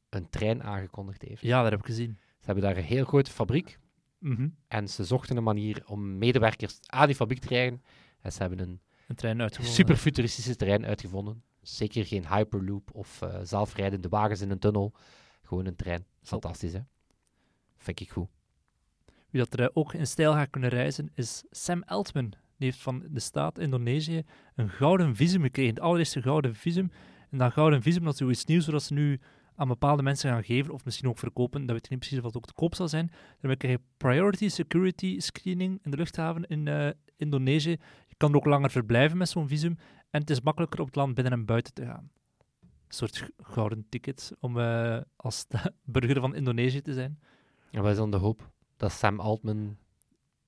een 0.09 0.29
trein 0.31 0.63
aangekondigd 0.63 1.23
heeft. 1.23 1.43
Ja, 1.43 1.63
dat 1.63 1.71
heb 1.71 1.81
ik 1.81 1.87
gezien. 1.87 2.19
Ze 2.21 2.45
hebben 2.47 2.65
daar 2.65 2.77
een 2.77 2.83
heel 2.85 3.05
grote 3.05 3.31
fabriek 3.31 3.79
Mhm. 4.19 4.49
en 4.69 4.89
ze 4.89 5.05
zochten 5.05 5.37
een 5.37 5.43
manier 5.43 5.83
om 5.87 6.19
medewerkers 6.19 6.79
aan 6.87 7.07
die 7.07 7.15
fabriek 7.17 7.39
te 7.41 7.47
krijgen. 7.47 7.83
En 8.21 8.33
ze 8.33 8.39
hebben 8.41 8.59
een 8.59 8.81
Een 9.09 9.15
trein 9.17 9.41
uitgevonden. 9.41 9.75
super 9.75 9.97
futuristische 9.97 10.57
terrein 10.57 10.87
uitgevonden. 10.87 11.43
Zeker 11.63 12.07
geen 12.07 12.29
hyperloop 12.29 12.91
of 12.95 13.23
eh, 13.23 13.39
zelfrijdende 13.43 14.09
wagens 14.09 14.41
in 14.41 14.51
een 14.51 14.59
tunnel. 14.59 14.95
Gewoon 15.43 15.67
een 15.67 15.77
trein. 15.77 16.07
Fantastisch, 16.23 16.73
hè? 16.73 16.81
Vind 17.77 18.01
ik 18.01 18.11
goed. 18.11 18.29
Wie 19.31 19.41
dat 19.45 19.53
er 19.53 19.61
eh, 19.61 19.69
ook 19.73 19.95
in 19.95 20.07
stijl 20.07 20.33
gaat 20.33 20.51
kunnen 20.51 20.71
reizen, 20.71 21.11
is 21.15 21.45
Sam 21.51 21.83
Altman. 21.83 22.33
Die 22.59 22.69
heeft 22.69 22.83
van 22.83 23.05
de 23.11 23.21
staat 23.21 23.59
Indonesië 23.59 24.23
een 24.55 24.69
gouden 24.69 25.17
visum 25.17 25.43
gekregen. 25.43 25.75
Het 25.75 25.83
allereerste 25.83 26.23
gouden 26.23 26.55
visum. 26.55 26.91
En 27.31 27.39
dat 27.39 27.53
gouden 27.53 27.83
visum, 27.83 28.05
dat 28.05 28.13
is 28.13 28.19
zoiets 28.19 28.45
nieuws, 28.45 28.65
zodat 28.65 28.83
ze 28.83 28.93
nu 28.93 29.21
aan 29.57 29.69
bepaalde 29.69 30.03
mensen 30.03 30.31
gaan 30.31 30.45
geven, 30.45 30.73
of 30.73 30.85
misschien 30.85 31.09
ook 31.09 31.19
verkopen. 31.19 31.61
Dat 31.61 31.71
weet 31.71 31.85
ik 31.85 31.91
niet 31.91 31.99
precies 31.99 32.21
dat 32.21 32.37
ook 32.37 32.47
te 32.47 32.53
koop 32.53 32.75
zal 32.75 32.89
zijn. 32.89 33.11
Dan 33.41 33.57
krijg 33.57 33.79
je 33.79 33.85
priority 33.97 34.49
security 34.49 35.21
screening 35.21 35.79
in 35.83 35.91
de 35.91 35.97
luchthaven 35.97 36.47
in 36.47 36.69
eh, 36.69 36.89
Indonesië. 37.17 37.77
Je 38.07 38.15
kan 38.17 38.31
er 38.31 38.37
ook 38.37 38.45
langer 38.45 38.71
verblijven 38.71 39.19
met 39.19 39.29
zo'n 39.29 39.49
visum. 39.49 39.79
En 40.11 40.21
het 40.21 40.31
is 40.31 40.41
makkelijker 40.41 40.81
op 40.81 40.87
het 40.87 40.97
land 40.97 41.15
binnen 41.15 41.33
en 41.33 41.45
buiten 41.45 41.75
te 41.75 41.85
gaan. 41.85 42.11
Een 42.61 42.95
soort 42.95 43.31
gouden 43.37 43.87
ticket 43.89 44.33
om 44.41 44.59
eh, 44.59 45.01
als 45.17 45.47
burger 45.85 46.21
van 46.21 46.35
Indonesië 46.35 46.83
te 46.83 46.93
zijn. 46.93 47.19
En 47.71 47.83
wat 47.83 47.91
is 47.91 47.97
dan 47.97 48.11
de 48.11 48.17
hoop? 48.17 48.51
Dat 48.77 48.93
Sam 48.93 49.21
Altman 49.21 49.77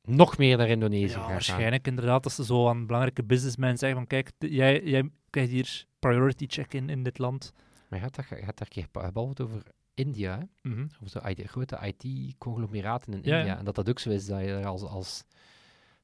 nog 0.09 0.39
meer 0.39 0.57
naar 0.57 0.69
Indonesië 0.69 1.15
Ja, 1.15 1.21
gaan. 1.21 1.31
waarschijnlijk 1.31 1.87
inderdaad. 1.87 2.23
Dat 2.23 2.33
ze 2.33 2.45
zo 2.45 2.69
aan 2.69 2.87
belangrijke 2.87 3.25
businessmen 3.25 3.79
zeggen 3.79 3.99
van 3.99 4.07
kijk, 4.07 4.31
jij, 4.39 4.83
jij 4.85 5.11
krijgt 5.31 5.51
hier 5.51 5.85
priority 5.99 6.47
check-in 6.49 6.89
in 6.89 7.03
dit 7.03 7.19
land. 7.19 7.53
Maar 7.89 7.99
je 7.99 8.05
had, 8.05 8.15
dat, 8.15 8.29
je 8.29 8.35
had 8.35 8.45
daar 8.45 8.55
een 8.59 8.69
keer 8.69 8.89
gebabbeld 8.93 9.41
over 9.41 9.63
India? 9.95 10.49
Mhm. 10.63 10.81
Over 10.81 11.09
zo 11.09 11.19
IT 11.29 11.43
grote 11.47 11.79
IT-conglomeraten 11.87 13.13
in 13.13 13.19
Ja, 13.23 13.39
India. 13.39 13.53
ja. 13.53 13.59
En 13.59 13.65
dat 13.65 13.75
dat 13.75 13.89
ook 13.89 13.99
zo 13.99 14.11
is, 14.11 14.27
dat 14.27 14.41
je 14.41 14.65
als, 14.65 14.83
als, 14.83 15.25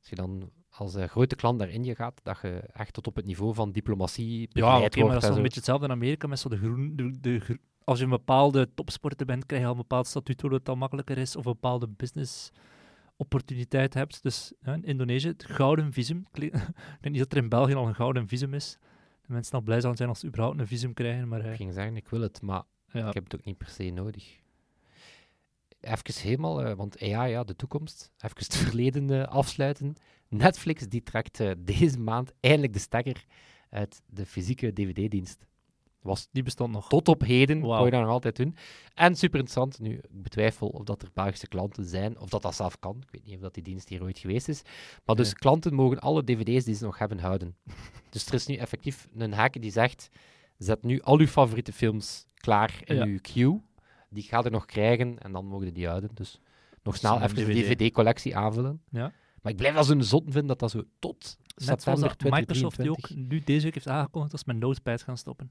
als 0.00 0.08
je 0.08 0.14
dan 0.14 0.50
als 0.70 0.96
grote 0.98 1.36
klant 1.36 1.58
naar 1.58 1.68
India 1.70 1.94
gaat, 1.94 2.20
dat 2.22 2.38
je 2.42 2.50
echt 2.72 2.92
tot 2.92 3.06
op 3.06 3.16
het 3.16 3.24
niveau 3.26 3.54
van 3.54 3.72
diplomatie 3.72 4.40
Ja, 4.40 4.46
begeleid 4.52 4.84
oké, 4.84 5.00
maar 5.04 5.12
dat 5.12 5.22
is 5.22 5.28
wel 5.28 5.36
een 5.36 5.42
beetje 5.42 5.58
hetzelfde 5.58 5.84
in 5.86 5.92
Amerika 5.92 6.26
met 6.26 6.38
zo 6.38 6.48
de 6.48 6.56
groen... 6.56 6.92
De, 7.20 7.58
als 7.84 7.98
je 7.98 8.04
een 8.04 8.10
bepaalde 8.10 8.68
topsporter 8.74 9.26
bent, 9.26 9.46
krijg 9.46 9.62
je 9.62 9.68
al 9.68 9.74
een 9.74 9.80
bepaald 9.80 10.06
statuut 10.06 10.40
waardoor 10.40 10.58
het 10.58 10.68
al 10.68 10.76
makkelijker 10.76 11.18
is, 11.18 11.36
of 11.36 11.44
een 11.44 11.52
bepaalde 11.52 11.88
business 11.88 12.50
opportuniteit 13.16 13.94
hebt. 13.94 14.22
Dus 14.22 14.52
ja, 14.60 14.72
in 14.72 14.84
Indonesië, 14.84 15.28
het 15.28 15.44
gouden 15.44 15.92
visum. 15.92 16.26
Ik 16.32 16.40
denk 16.40 16.60
niet 17.00 17.18
dat 17.18 17.32
er 17.32 17.38
in 17.38 17.48
België 17.48 17.74
al 17.74 17.86
een 17.86 17.94
gouden 17.94 18.28
visum 18.28 18.54
is. 18.54 18.78
De 19.26 19.32
mensen 19.32 19.54
al 19.54 19.60
blij 19.60 19.78
zouden 19.78 19.96
zijn 19.96 20.08
als 20.08 20.20
ze 20.20 20.26
überhaupt 20.26 20.58
een 20.58 20.66
visum 20.66 20.94
krijgen, 20.94 21.28
maar 21.28 21.40
Ik 21.40 21.46
eh, 21.46 21.56
ging 21.56 21.72
zeggen, 21.72 21.96
ik 21.96 22.08
wil 22.08 22.20
het, 22.20 22.42
maar 22.42 22.62
ja. 22.92 23.08
ik 23.08 23.14
heb 23.14 23.24
het 23.24 23.34
ook 23.34 23.44
niet 23.44 23.58
per 23.58 23.68
se 23.68 23.90
nodig. 23.90 24.42
Even 25.80 26.22
helemaal, 26.22 26.62
eh, 26.62 26.74
want 26.74 27.00
ja, 27.00 27.24
ja, 27.24 27.44
de 27.44 27.56
toekomst. 27.56 28.12
Even 28.16 28.36
het 28.38 28.56
verleden 28.66 29.10
eh, 29.10 29.28
afsluiten. 29.28 29.94
Netflix 30.28 30.88
die 30.88 31.02
trekt 31.02 31.40
deze 31.58 31.98
maand 31.98 32.32
eindelijk 32.40 32.72
de 32.72 32.78
stekker 32.78 33.24
uit 33.70 34.02
de 34.06 34.26
fysieke 34.26 34.72
dvd-dienst. 34.72 35.46
Was 36.04 36.28
die 36.32 36.42
bestond 36.42 36.72
nog. 36.72 36.88
tot 36.88 37.08
op 37.08 37.20
heden, 37.20 37.60
kon 37.60 37.84
je 37.84 37.90
dat 37.90 38.00
nog 38.00 38.10
altijd 38.10 38.36
doen. 38.36 38.56
En 38.94 39.16
super 39.16 39.38
interessant, 39.38 39.78
nu, 39.80 39.94
ik 39.94 40.22
betwijfel 40.22 40.68
of 40.68 40.82
dat 40.84 41.02
er 41.02 41.08
Belgische 41.12 41.46
klanten 41.48 41.84
zijn, 41.84 42.18
of 42.20 42.28
dat 42.28 42.42
dat 42.42 42.54
zelf 42.54 42.78
kan. 42.78 42.96
Ik 43.02 43.08
weet 43.10 43.24
niet 43.24 43.34
of 43.34 43.40
dat 43.40 43.54
die 43.54 43.62
dienst 43.62 43.88
hier 43.88 44.02
ooit 44.02 44.18
geweest 44.18 44.48
is. 44.48 44.62
Maar 45.04 45.16
dus 45.16 45.34
klanten 45.34 45.74
mogen 45.74 45.98
alle 46.00 46.24
dvd's 46.24 46.64
die 46.64 46.74
ze 46.74 46.84
nog 46.84 46.98
hebben 46.98 47.18
houden. 47.18 47.56
dus 48.10 48.26
er 48.26 48.34
is 48.34 48.46
nu 48.46 48.54
effectief 48.56 49.08
een 49.16 49.32
hack 49.32 49.60
die 49.60 49.70
zegt, 49.70 50.08
zet 50.58 50.82
nu 50.82 51.00
al 51.00 51.18
uw 51.18 51.26
favoriete 51.26 51.72
films 51.72 52.26
klaar 52.34 52.80
in 52.84 52.96
Ja. 52.96 53.04
uw 53.04 53.18
queue. 53.20 53.60
Die 54.10 54.22
gaat 54.22 54.44
er 54.44 54.50
nog 54.50 54.66
krijgen 54.66 55.18
en 55.18 55.32
dan 55.32 55.46
mogen 55.46 55.74
die 55.74 55.86
houden. 55.88 56.10
Dus 56.14 56.40
nog 56.82 56.96
snel 56.96 57.20
even 57.22 57.34
de 57.36 57.44
DVD. 57.44 57.78
dvd-collectie 57.78 58.36
aanvullen. 58.36 58.82
Ja. 58.90 59.12
Maar 59.42 59.52
ik 59.52 59.58
blijf 59.58 59.74
wel 59.74 59.84
zo'n 59.84 60.02
zotten 60.02 60.32
vinden 60.32 60.48
dat 60.48 60.58
dat 60.58 60.70
zo 60.70 60.82
tot 60.98 61.36
Net 61.56 61.82
september 61.82 62.14
dat 62.16 62.30
Microsoft 62.30 62.76
die 62.80 62.90
ook 62.90 62.96
2023... 63.00 63.16
nu 63.16 63.40
deze 63.44 63.64
week 63.64 63.74
heeft 63.74 63.88
aangekondigd 63.88 64.30
dat 64.32 64.40
ze 64.40 64.46
met 64.52 64.58
Notepad 64.58 65.02
gaan 65.02 65.16
stoppen. 65.18 65.50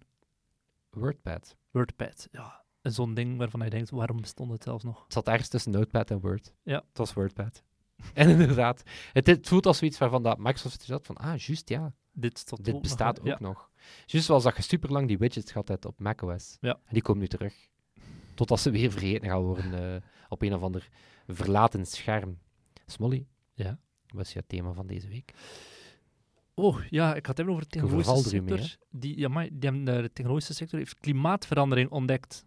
WordPad. 0.94 1.56
WordPad, 1.72 2.28
ja. 2.32 2.62
Zo'n 2.82 3.14
ding 3.14 3.38
waarvan 3.38 3.64
je 3.64 3.70
denkt, 3.70 3.90
waarom 3.90 4.22
bestond 4.22 4.52
het 4.52 4.64
zelfs 4.64 4.84
nog? 4.84 5.04
Het 5.04 5.14
zat 5.14 5.28
ergens 5.28 5.48
tussen 5.48 5.72
Notepad 5.72 6.12
en 6.12 6.20
Word. 6.20 6.54
Ja. 6.64 6.84
Het 6.88 6.98
was 6.98 7.14
WordPad. 7.14 7.64
En 8.14 8.30
inderdaad, 8.30 8.84
het, 9.14 9.28
het 9.28 9.48
voelt 9.48 9.66
als 9.66 9.78
zoiets 9.78 9.98
waarvan 9.98 10.24
dat 10.24 10.38
Microsoft 10.38 10.82
zat 10.84 11.06
van, 11.06 11.16
ah, 11.16 11.38
juist, 11.38 11.70
ja, 11.70 11.94
Dit, 12.12 12.46
bestaat 12.82 13.16
nog, 13.24 13.34
ook 13.34 13.40
ja. 13.40 13.46
nog. 13.48 13.70
Juist 14.06 14.28
zoals 14.28 14.44
dat 14.44 14.56
je 14.56 14.62
super 14.62 14.92
lang 14.92 15.08
die 15.08 15.18
widgets 15.18 15.52
gehad 15.52 15.68
hebt 15.68 15.86
op 15.86 16.00
macOS. 16.00 16.58
Ja. 16.62 16.72
En 16.74 16.94
die 16.94 17.02
komen 17.02 17.22
nu 17.22 17.28
terug. 17.28 17.54
Totdat 18.34 18.60
ze 18.60 18.72
weer 18.72 18.92
vergeten 18.92 19.30
gaan 19.30 19.42
worden 19.42 19.94
eh, 19.94 20.02
op 20.30 20.42
een 20.42 20.54
of 20.54 20.62
ander 20.62 20.90
verlaten 21.28 21.86
scherm. 21.86 22.40
Smolly, 22.86 23.28
Ja. 23.54 23.80
wat 24.08 24.26
is 24.26 24.34
jouw 24.34 24.44
thema 24.48 24.72
van 24.74 24.88
deze 24.88 25.08
week? 25.08 25.34
Oh, 26.53 26.79
ja, 26.89 27.15
ik 27.15 27.25
had 27.25 27.38
het 27.38 27.38
hebben 27.38 27.55
over 27.55 27.69
de 27.69 27.79
technologische 27.79 28.29
sector. 28.29 28.57
mee, 28.57 28.77
die, 28.89 29.19
ja, 29.19 29.27
maar 29.27 29.50
die 29.51 29.69
hebben, 29.69 29.95
eh, 29.95 30.01
de 30.01 30.13
technologische 30.13 30.53
sector 30.53 30.79
heeft 30.79 31.00
klimaatverandering 31.00 31.89
ontdekt. 31.89 32.45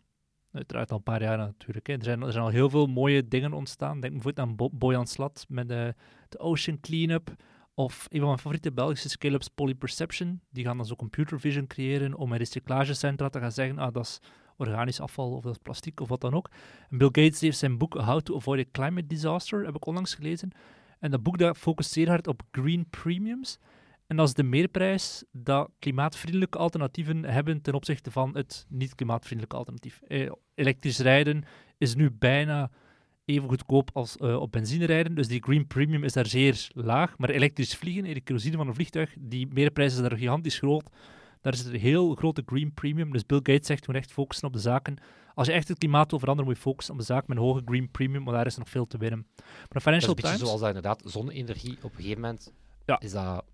Uiteraard 0.52 0.90
al 0.90 0.96
een 0.96 1.02
paar 1.02 1.22
jaar 1.22 1.38
natuurlijk. 1.38 1.86
Hè. 1.86 1.92
Er, 1.92 2.04
zijn, 2.04 2.22
er 2.22 2.32
zijn 2.32 2.44
al 2.44 2.50
heel 2.50 2.70
veel 2.70 2.86
mooie 2.86 3.28
dingen 3.28 3.52
ontstaan. 3.52 4.00
Denk 4.00 4.12
bijvoorbeeld 4.12 4.48
aan 4.48 4.56
Bo 4.56 4.70
Boyan 4.72 5.06
Slat 5.06 5.44
met 5.48 5.68
de, 5.68 5.94
de 6.28 6.38
Ocean 6.38 6.80
Cleanup. 6.80 7.34
Of 7.74 8.06
een 8.08 8.18
van 8.18 8.26
mijn 8.26 8.38
favoriete 8.38 8.72
Belgische 8.72 9.08
scale-ups, 9.08 9.48
Polyperception. 9.48 10.40
Die 10.50 10.64
gaan 10.64 10.76
dan 10.76 10.86
zo 10.86 10.94
computer 10.94 11.40
vision 11.40 11.66
creëren 11.66 12.14
om 12.14 12.32
in 12.32 12.38
recyclagecentra 12.38 13.28
te 13.28 13.40
gaan 13.40 13.52
zeggen, 13.52 13.78
ah, 13.78 13.92
dat 13.92 14.04
is 14.04 14.20
organisch 14.56 15.00
afval 15.00 15.32
of 15.32 15.42
dat 15.42 15.52
is 15.52 15.62
plastic 15.62 16.00
of 16.00 16.08
wat 16.08 16.20
dan 16.20 16.34
ook. 16.34 16.50
En 16.90 16.98
Bill 16.98 17.06
Gates 17.12 17.40
heeft 17.40 17.58
zijn 17.58 17.78
boek 17.78 17.94
How 17.94 18.20
to 18.20 18.36
Avoid 18.36 18.66
a 18.66 18.70
Climate 18.72 19.06
Disaster, 19.06 19.64
heb 19.64 19.74
ik 19.74 19.86
onlangs 19.86 20.14
gelezen. 20.14 20.50
En 20.98 21.10
dat 21.10 21.22
boek 21.22 21.38
dat 21.38 21.56
focust 21.56 21.90
zeer 21.90 22.08
hard 22.08 22.26
op 22.26 22.42
green 22.50 22.86
premiums. 22.90 23.58
En 24.06 24.16
dat 24.16 24.28
is 24.28 24.34
de 24.34 24.42
meerprijs 24.42 25.24
dat 25.32 25.70
klimaatvriendelijke 25.78 26.58
alternatieven 26.58 27.24
hebben 27.24 27.62
ten 27.62 27.74
opzichte 27.74 28.10
van 28.10 28.36
het 28.36 28.66
niet-klimaatvriendelijke 28.68 29.56
alternatief. 29.56 30.00
Eh, 30.08 30.30
elektrisch 30.54 30.98
rijden 30.98 31.44
is 31.78 31.94
nu 31.94 32.10
bijna 32.10 32.70
even 33.24 33.48
goedkoop 33.48 33.90
als 33.92 34.16
eh, 34.16 34.36
op 34.36 34.52
benzine 34.52 34.84
rijden, 34.84 35.14
dus 35.14 35.28
die 35.28 35.42
green 35.42 35.66
premium 35.66 36.04
is 36.04 36.12
daar 36.12 36.26
zeer 36.26 36.68
laag. 36.74 37.18
Maar 37.18 37.30
elektrisch 37.30 37.74
vliegen, 37.76 38.04
eh, 38.04 38.14
de 38.14 38.20
kerosine 38.20 38.56
van 38.56 38.68
een 38.68 38.74
vliegtuig, 38.74 39.14
die 39.18 39.46
meerprijs 39.46 39.94
is 39.94 40.00
daar 40.00 40.16
gigantisch 40.16 40.58
groot. 40.58 40.90
Daar 41.40 41.52
is 41.52 41.64
een 41.64 41.74
heel 41.80 42.14
grote 42.14 42.42
green 42.46 42.74
premium. 42.74 43.12
Dus 43.12 43.26
Bill 43.26 43.40
Gates 43.42 43.66
zegt, 43.66 43.86
moet 43.86 43.96
echt 43.96 44.12
focussen 44.12 44.46
op 44.46 44.52
de 44.52 44.58
zaken. 44.58 44.96
Als 45.34 45.46
je 45.46 45.52
echt 45.52 45.68
het 45.68 45.78
klimaat 45.78 46.10
wil 46.10 46.18
veranderen, 46.18 46.50
moet 46.50 46.58
je 46.62 46.68
focussen 46.68 46.94
op 46.94 47.00
de 47.00 47.06
zaken 47.06 47.24
met 47.28 47.36
een 47.36 47.42
hoge 47.42 47.62
green 47.64 47.90
premium, 47.90 48.22
maar 48.22 48.34
daar 48.34 48.46
is 48.46 48.56
nog 48.56 48.68
veel 48.68 48.86
te 48.86 48.98
winnen. 48.98 49.26
Maar 49.36 49.46
de 49.46 49.52
Dat 49.68 49.76
is 49.76 49.82
Financial 49.82 50.10
een 50.10 50.22
Times... 50.22 50.38
zoals 50.38 50.60
dat 50.60 50.68
inderdaad 50.68 51.02
zonne-energie 51.04 51.76
op 51.82 51.90
een 51.90 51.96
gegeven 51.96 52.20
moment 52.20 52.52
Ja. 52.84 53.00
is 53.00 53.12
dat 53.12 53.44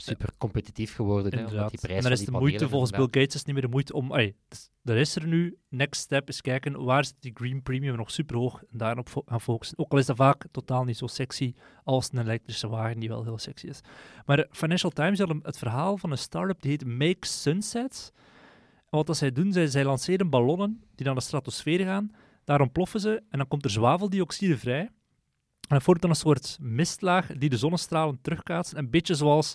super 0.00 0.28
competitief 0.38 0.94
geworden. 0.94 1.38
Hè, 1.38 1.46
omdat 1.46 1.70
die 1.70 1.80
prijs 1.80 1.96
en 1.96 2.02
dan 2.02 2.12
is 2.12 2.24
de 2.24 2.30
moeite, 2.30 2.68
volgens 2.68 2.90
Bill 2.90 3.08
Gates, 3.10 3.34
is 3.34 3.44
niet 3.44 3.54
meer 3.54 3.64
de 3.64 3.70
moeite 3.70 3.92
om... 3.92 4.12
Ay, 4.12 4.34
dus, 4.48 4.70
er 4.82 4.96
is 4.96 5.16
er 5.16 5.26
nu. 5.26 5.58
Next 5.68 6.00
step 6.00 6.28
is 6.28 6.40
kijken, 6.40 6.84
waar 6.84 7.04
zit 7.04 7.14
die 7.20 7.32
green 7.34 7.62
premium 7.62 7.96
nog 7.96 8.10
super 8.10 8.36
hoog 8.36 8.62
en 8.70 8.78
daarop 8.78 9.08
fo- 9.08 9.22
gaan 9.26 9.40
focussen. 9.40 9.78
Ook 9.78 9.92
al 9.92 9.98
is 9.98 10.06
dat 10.06 10.16
vaak 10.16 10.44
totaal 10.50 10.84
niet 10.84 10.96
zo 10.96 11.06
sexy 11.06 11.54
als 11.84 12.08
een 12.12 12.18
elektrische 12.20 12.68
wagen, 12.68 13.00
die 13.00 13.08
wel 13.08 13.24
heel 13.24 13.38
sexy 13.38 13.66
is. 13.66 13.80
Maar 14.26 14.46
Financial 14.50 14.90
Times 14.90 15.18
had 15.18 15.34
het 15.42 15.58
verhaal 15.58 15.96
van 15.96 16.10
een 16.10 16.18
start-up 16.18 16.62
die 16.62 16.70
heet 16.70 16.86
Make 16.86 17.26
Sunsets. 17.26 18.10
En 18.76 18.98
wat 18.98 19.06
dat 19.06 19.16
zij 19.16 19.32
doen, 19.32 19.52
zij, 19.52 19.66
zij 19.66 19.84
lanceren 19.84 20.30
ballonnen 20.30 20.82
die 20.94 21.06
naar 21.06 21.14
de 21.14 21.20
stratosfeer 21.20 21.84
gaan. 21.84 22.10
Daar 22.44 22.60
ontploffen 22.60 23.00
ze 23.00 23.22
en 23.30 23.38
dan 23.38 23.48
komt 23.48 23.64
er 23.64 23.70
zwaveldioxide 23.70 24.58
vrij. 24.58 24.80
En 24.80 25.76
dat 25.76 25.82
vormt 25.82 26.00
dan 26.00 26.10
een 26.10 26.16
soort 26.16 26.58
mistlaag 26.60 27.26
die 27.26 27.48
de 27.48 27.56
zonnestralen 27.56 28.18
terugkaatst. 28.22 28.74
Een 28.74 28.90
beetje 28.90 29.14
zoals 29.14 29.54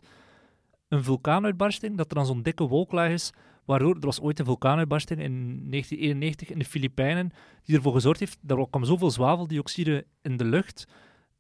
een 0.88 1.04
vulkaanuitbarsting, 1.04 1.98
dat 1.98 2.10
er 2.10 2.16
dan 2.16 2.26
zo'n 2.26 2.44
dikke 2.44 2.64
wolklaag 2.68 3.12
is, 3.12 3.32
waardoor 3.66 3.96
er 3.96 4.00
was 4.06 4.20
ooit 4.22 4.40
een 4.40 4.46
vulkaanuitbarsting 4.46 5.20
in 5.20 5.32
1991 5.70 6.50
in 6.50 6.60
de 6.60 6.66
Filipijnen, 6.66 7.32
die 7.64 7.76
ervoor 7.76 7.94
gezorgd 7.94 8.20
heeft, 8.20 8.38
dat 8.42 8.58
er 8.58 8.70
kwam 8.70 8.84
zoveel 8.86 9.12
zwaveldioxide 9.12 10.06
in 10.22 10.38
de 10.38 10.46
lucht, 10.46 10.86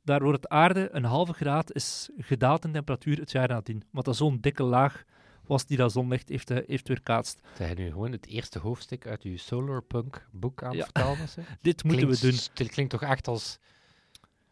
daardoor 0.03 0.33
het 0.33 0.49
aarde 0.49 0.89
een 0.91 1.03
halve 1.03 1.33
graad 1.33 1.73
is 1.73 2.09
gedaald 2.17 2.65
in 2.65 2.71
temperatuur 2.71 3.17
het 3.19 3.31
jaar 3.31 3.47
nadien. 3.47 3.83
Omdat 3.89 4.05
dat 4.05 4.15
zo'n 4.15 4.37
dikke 4.41 4.63
laag 4.63 5.03
was 5.45 5.65
die 5.65 5.77
dat 5.77 5.91
zonlicht 5.91 6.29
heeft, 6.29 6.49
eh, 6.51 6.57
heeft 6.67 6.87
weerkaatst. 6.87 7.39
Zijn 7.57 7.69
je 7.69 7.75
nu 7.83 7.89
gewoon 7.91 8.11
het 8.11 8.25
eerste 8.27 8.59
hoofdstuk 8.59 9.07
uit 9.07 9.21
uw 9.23 9.37
Solarpunk 9.37 10.27
boek 10.31 10.63
aan 10.63 10.69
het 10.69 10.77
Ja. 10.77 10.83
vertalen? 10.83 11.27
Dit 11.61 11.83
moeten 11.83 12.07
we 12.07 12.19
doen. 12.19 12.33
Het 12.53 12.69
klinkt 12.71 12.91
toch 12.91 13.01
echt 13.01 13.27
als 13.27 13.59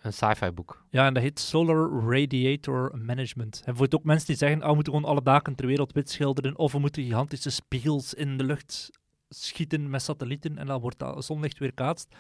een 0.04 0.14
sci-fi 0.14 0.52
boek. 0.52 0.86
Ja, 0.90 1.06
en 1.06 1.14
dat 1.14 1.24
heet 1.24 1.40
Solar 1.40 2.10
Radiator 2.10 2.98
Management. 2.98 3.62
En 3.66 3.76
voor 3.76 3.86
het 3.86 3.96
ook 3.96 4.04
mensen 4.04 4.28
die 4.28 4.36
zeggen, 4.36 4.62
ah, 4.62 4.70
we 4.70 4.76
moeten 4.76 4.94
gewoon 4.94 5.10
alle 5.10 5.24
daken 5.24 5.56
ter 5.56 5.68
wereld 5.68 5.94
wit 5.94 6.10
schilderen, 6.10 6.58
of 6.58 6.72
we 6.72 6.80
moeten 6.80 7.04
gigantische 7.04 7.50
spiegels 7.50 8.14
in 8.14 8.38
de 8.38 8.44
lucht 8.44 8.90
schieten 9.30 9.90
met 9.90 10.02
satellieten, 10.02 10.58
en 10.58 10.68
dan 10.68 10.82
wordt 10.82 11.00
dat 11.00 11.26
zonlicht 11.26 11.58
weerkaatst. 11.58 12.16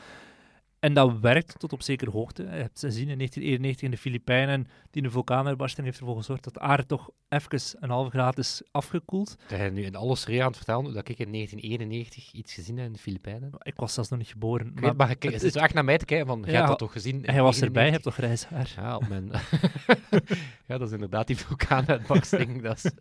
En 0.83 0.93
dat 0.93 1.19
werkt 1.19 1.59
tot 1.59 1.73
op 1.73 1.81
zekere 1.81 2.11
hoogte. 2.11 2.43
Je 2.43 2.49
hebt 2.49 2.79
ze 2.79 2.85
gezien 2.85 3.09
in 3.09 3.17
1991 3.17 3.81
in 3.85 3.91
de 3.91 3.97
Filipijnen, 3.97 4.67
die 4.91 5.03
een 5.03 5.11
vulkaanuitbarsting 5.11 5.85
heeft 5.85 5.99
ervoor 5.99 6.15
gezorgd 6.17 6.43
dat 6.43 6.53
de 6.53 6.59
aarde 6.59 6.85
toch 6.85 7.09
even 7.29 7.61
een 7.79 7.89
halve 7.89 8.09
graad 8.09 8.37
is 8.37 8.61
afgekoeld. 8.71 9.35
Dat 9.47 9.59
je 9.59 9.69
nu 9.71 9.83
in 9.83 9.95
alle 9.95 10.15
serie 10.15 10.41
aan 10.41 10.47
het 10.47 10.55
vertellen 10.55 10.83
dat 10.93 11.09
ik 11.09 11.19
in 11.19 11.31
1991 11.31 12.31
iets 12.31 12.53
gezien 12.53 12.77
heb 12.77 12.85
in 12.85 12.93
de 12.93 12.99
Filipijnen. 12.99 13.49
Ik 13.61 13.73
was 13.75 13.93
zelfs 13.93 14.09
nog 14.09 14.19
niet 14.19 14.27
geboren. 14.27 14.71
Maar, 14.75 14.95
Maar 14.95 15.09
het- 15.09 15.23
het 15.23 15.43
is 15.43 15.55
echt 15.55 15.73
naar 15.73 15.85
mij 15.85 15.97
te 15.97 16.05
kijken 16.05 16.27
van, 16.27 16.39
jij 16.41 16.49
Ja, 16.51 16.55
hebt 16.55 16.67
dat 16.69 16.77
toch 16.79 16.91
gezien? 16.91 17.23
hij 17.25 17.41
was 17.41 17.61
erbij, 17.61 17.85
je 17.85 17.91
99? 17.91 17.91
hebt 17.91 18.03
toch 18.03 18.13
grijs 18.15 18.45
haar? 18.75 18.83
Ja, 18.85 18.95
op 18.95 19.07
mijn... 19.07 19.31
ja, 20.67 20.77
dat 20.77 20.87
is 20.87 20.91
inderdaad 20.93 21.27
die 21.27 21.37
vulkaanuitbarsting. 21.37 22.61
dat 22.61 22.75
is, 22.75 22.83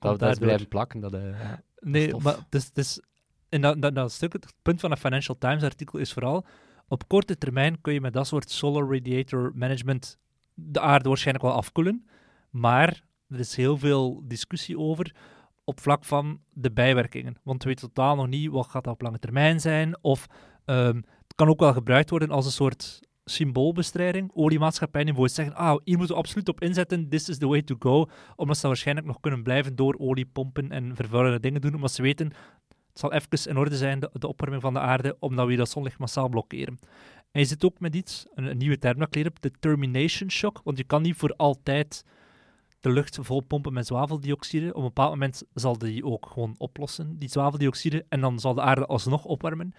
dat, 0.00 0.18
dat 0.18 0.30
is 0.32 0.38
blijven 0.38 0.68
plakken. 0.68 1.00
Dat, 1.00 1.14
eh, 1.14 1.40
ja. 1.42 1.62
Nee, 1.80 2.14
maar 2.16 2.36
dus, 2.48 2.72
dus 2.72 3.00
in 3.48 3.60
dat, 3.60 3.82
dat, 3.82 3.94
dat 3.94 4.12
stuk, 4.12 4.32
het 4.32 4.46
punt 4.62 4.80
van 4.80 4.90
het 4.90 5.00
Financial 5.00 5.38
Times 5.38 5.62
artikel 5.62 5.98
is 5.98 6.12
vooral, 6.12 6.44
op 6.88 7.08
korte 7.08 7.38
termijn 7.38 7.80
kun 7.80 7.92
je 7.92 8.00
met 8.00 8.12
dat 8.12 8.26
soort 8.26 8.50
solar 8.50 8.92
radiator 8.92 9.52
management 9.54 10.18
de 10.54 10.80
aarde 10.80 11.08
waarschijnlijk 11.08 11.46
wel 11.46 11.54
afkoelen, 11.54 12.06
maar 12.50 13.02
er 13.28 13.38
is 13.38 13.56
heel 13.56 13.78
veel 13.78 14.22
discussie 14.24 14.78
over 14.78 15.14
op 15.64 15.80
vlak 15.80 16.04
van 16.04 16.40
de 16.52 16.72
bijwerkingen. 16.72 17.36
Want 17.42 17.62
we 17.62 17.68
weten 17.68 17.92
totaal 17.92 18.16
nog 18.16 18.26
niet 18.26 18.50
wat 18.50 18.66
gaat 18.66 18.84
dat 18.84 18.92
op 18.92 19.02
lange 19.02 19.18
termijn 19.18 19.60
zijn, 19.60 19.98
of 20.00 20.26
ehm, 20.64 20.96
het 20.96 21.34
kan 21.34 21.48
ook 21.48 21.60
wel 21.60 21.72
gebruikt 21.72 22.10
worden 22.10 22.30
als 22.30 22.46
een 22.46 22.52
soort 22.52 23.00
symboolbestrijding. 23.24 24.30
Oliemaatschappijen 24.34 25.06
bijvoorbeeld 25.06 25.36
zeggen, 25.36 25.56
ah, 25.56 25.78
hier 25.84 25.96
moeten 25.96 26.14
we 26.14 26.22
absoluut 26.22 26.48
op 26.48 26.60
inzetten, 26.60 27.08
this 27.08 27.28
is 27.28 27.38
the 27.38 27.48
way 27.48 27.62
to 27.62 27.76
go, 27.78 28.06
omdat 28.36 28.58
ze 28.58 28.66
waarschijnlijk 28.66 29.06
nog 29.06 29.20
kunnen 29.20 29.42
blijven 29.42 29.76
door 29.76 29.96
oliepompen 29.98 30.70
en 30.70 30.96
vervuilende 30.96 31.40
dingen 31.40 31.60
doen, 31.60 31.74
omdat 31.74 31.92
ze 31.92 32.02
weten, 32.02 32.30
zal 32.98 33.12
even 33.12 33.50
in 33.50 33.56
orde 33.56 33.76
zijn, 33.76 34.00
de, 34.00 34.10
de 34.12 34.28
opwarming 34.28 34.62
van 34.62 34.72
de 34.72 34.80
aarde, 34.80 35.16
omdat 35.18 35.46
we 35.46 35.56
dat 35.56 35.70
zonlicht 35.70 35.98
massaal 35.98 36.28
blokkeren. 36.28 36.78
En 37.30 37.40
je 37.40 37.46
zit 37.46 37.64
ook 37.64 37.80
met 37.80 37.94
iets, 37.94 38.26
een, 38.34 38.44
een 38.44 38.56
nieuwe 38.56 38.78
term 38.78 38.98
dat 38.98 39.08
ik 39.08 39.14
leer 39.14 39.32
de 39.40 39.50
termination 39.60 40.30
shock, 40.30 40.60
want 40.64 40.78
je 40.78 40.84
kan 40.84 41.02
niet 41.02 41.16
voor 41.16 41.34
altijd 41.36 42.04
de 42.80 42.90
lucht 42.90 43.18
vol 43.20 43.40
pompen 43.40 43.72
met 43.72 43.86
zwaveldioxide. 43.86 44.68
Op 44.68 44.76
een 44.76 44.82
bepaald 44.82 45.10
moment 45.10 45.42
zal 45.54 45.78
die 45.78 46.04
ook 46.04 46.26
gewoon 46.26 46.54
oplossen, 46.58 47.18
die 47.18 47.28
zwaveldioxide, 47.28 48.04
en 48.08 48.20
dan 48.20 48.40
zal 48.40 48.54
de 48.54 48.60
aarde 48.60 48.86
alsnog 48.86 49.24
opwarmen. 49.24 49.72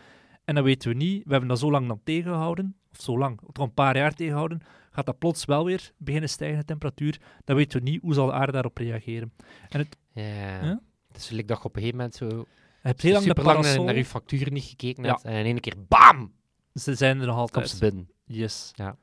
En 0.45 0.55
dat 0.55 0.63
weten 0.63 0.89
we 0.89 0.95
niet. 0.95 1.23
We 1.23 1.31
hebben 1.31 1.49
dat 1.49 1.59
zo 1.59 1.71
lang 1.71 1.87
dan 1.87 2.01
tegengehouden, 2.03 2.75
of 2.91 3.01
zo 3.01 3.17
lang, 3.17 3.39
toch 3.51 3.65
een 3.65 3.73
paar 3.73 3.97
jaar 3.97 4.13
tegengehouden, 4.13 4.61
gaat 4.91 5.05
dat 5.05 5.19
plots 5.19 5.45
wel 5.45 5.65
weer 5.65 5.91
beginnen 5.97 6.29
stijgen, 6.29 6.59
de 6.59 6.65
temperatuur. 6.65 7.21
Dan 7.45 7.55
weten 7.55 7.79
we 7.79 7.89
niet 7.89 8.01
hoe 8.01 8.13
zal 8.13 8.25
de 8.25 8.33
aarde 8.33 8.51
daarop 8.51 8.77
reageren. 8.77 9.33
En 9.69 9.79
het, 9.79 9.97
ja. 10.11 10.63
Ja? 10.63 10.81
Dus 11.11 11.31
ik 11.31 11.47
dacht 11.47 11.65
op 11.65 11.75
een 11.75 11.81
gegeven 11.81 11.97
moment 11.97 12.15
zo... 12.15 12.45
je 12.89 12.95
hebt 12.95 13.01
heel 13.01 13.13
lang 13.13 13.25
de 13.25 13.33
parasol, 13.33 13.83
naar 13.83 13.95
uw 13.95 14.03
facturen 14.03 14.53
niet 14.53 14.63
gekeken 14.63 15.03
hebt. 15.03 15.23
En 15.23 15.33
in 15.33 15.45
één 15.45 15.59
keer, 15.59 15.75
bam! 15.87 16.31
ze 16.73 16.95
zijn 16.95 17.19
er 17.19 17.25
nog 17.25 17.35
Komt 17.35 17.55
altijd. 17.55 17.69
ze 17.69 17.79
binnen. 17.79 18.09
Yes. 18.25 18.71
Ja. 18.75 18.97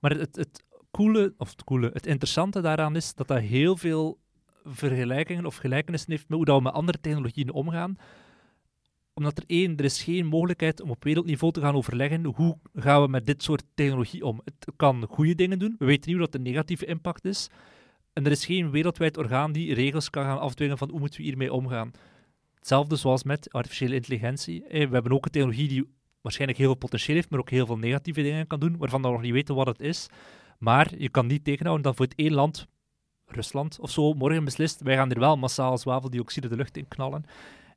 Maar 0.00 0.10
het, 0.10 0.20
het, 0.20 0.36
het 0.36 0.64
coole, 0.90 1.34
of 1.38 1.50
het 1.50 1.64
coole, 1.64 1.90
het 1.92 2.06
interessante 2.06 2.60
daaraan 2.60 2.96
is 2.96 3.14
dat 3.14 3.28
dat 3.28 3.40
heel 3.40 3.76
veel 3.76 4.18
vergelijkingen 4.64 5.46
of 5.46 5.56
gelijkenissen 5.56 6.10
heeft 6.10 6.28
met 6.28 6.36
hoe 6.36 6.46
dat 6.46 6.56
we 6.56 6.62
met 6.62 6.72
andere 6.72 7.00
technologieën 7.00 7.52
omgaan. 7.52 7.96
Omdat 9.14 9.38
er 9.38 9.44
één, 9.46 9.76
er 9.76 9.84
is 9.84 10.02
geen 10.02 10.26
mogelijkheid 10.26 10.80
om 10.80 10.90
op 10.90 11.04
wereldniveau 11.04 11.52
te 11.52 11.60
gaan 11.60 11.74
overleggen 11.74 12.24
hoe 12.24 12.58
gaan 12.74 13.02
we 13.02 13.08
met 13.08 13.26
dit 13.26 13.42
soort 13.42 13.64
technologie 13.74 14.24
om. 14.24 14.40
Het 14.44 14.72
kan 14.76 15.06
goede 15.08 15.34
dingen 15.34 15.58
doen, 15.58 15.74
we 15.78 15.84
weten 15.84 16.10
niet 16.10 16.20
wat 16.20 16.32
de 16.32 16.38
negatieve 16.38 16.86
impact 16.86 17.24
is. 17.24 17.48
En 18.12 18.24
er 18.24 18.30
is 18.30 18.46
geen 18.46 18.70
wereldwijd 18.70 19.16
orgaan 19.16 19.52
die 19.52 19.74
regels 19.74 20.10
kan 20.10 20.24
gaan 20.24 20.40
afdwingen 20.40 20.78
van 20.78 20.90
hoe 20.90 21.00
moeten 21.00 21.18
we 21.18 21.26
hiermee 21.26 21.52
omgaan. 21.52 21.90
Hetzelfde 22.68 22.96
zoals 22.96 23.22
met 23.22 23.52
artificiële 23.52 23.94
intelligentie. 23.94 24.64
Eh, 24.64 24.86
We 24.88 24.92
hebben 24.92 25.12
ook 25.12 25.24
een 25.24 25.30
technologie 25.30 25.68
die 25.68 25.88
waarschijnlijk 26.20 26.58
heel 26.58 26.68
veel 26.68 26.78
potentieel 26.78 27.16
heeft, 27.16 27.30
maar 27.30 27.40
ook 27.40 27.50
heel 27.50 27.66
veel 27.66 27.78
negatieve 27.78 28.22
dingen 28.22 28.46
kan 28.46 28.60
doen, 28.60 28.76
waarvan 28.76 29.02
we 29.02 29.08
nog 29.08 29.20
niet 29.20 29.32
weten 29.32 29.54
wat 29.54 29.66
het 29.66 29.80
is. 29.80 30.06
Maar 30.58 30.98
je 30.98 31.08
kan 31.08 31.26
niet 31.26 31.44
tegenhouden 31.44 31.84
dat 31.84 31.96
voor 31.96 32.04
het 32.04 32.14
één 32.14 32.32
land, 32.32 32.66
Rusland 33.26 33.78
of 33.80 33.90
zo, 33.90 34.12
morgen 34.12 34.44
beslist, 34.44 34.80
wij 34.82 34.94
gaan 34.96 35.10
er 35.10 35.18
wel 35.18 35.36
massaal 35.36 35.78
zwaveldioxide 35.78 36.48
de 36.48 36.56
lucht 36.56 36.76
in 36.76 36.88
knallen. 36.88 37.24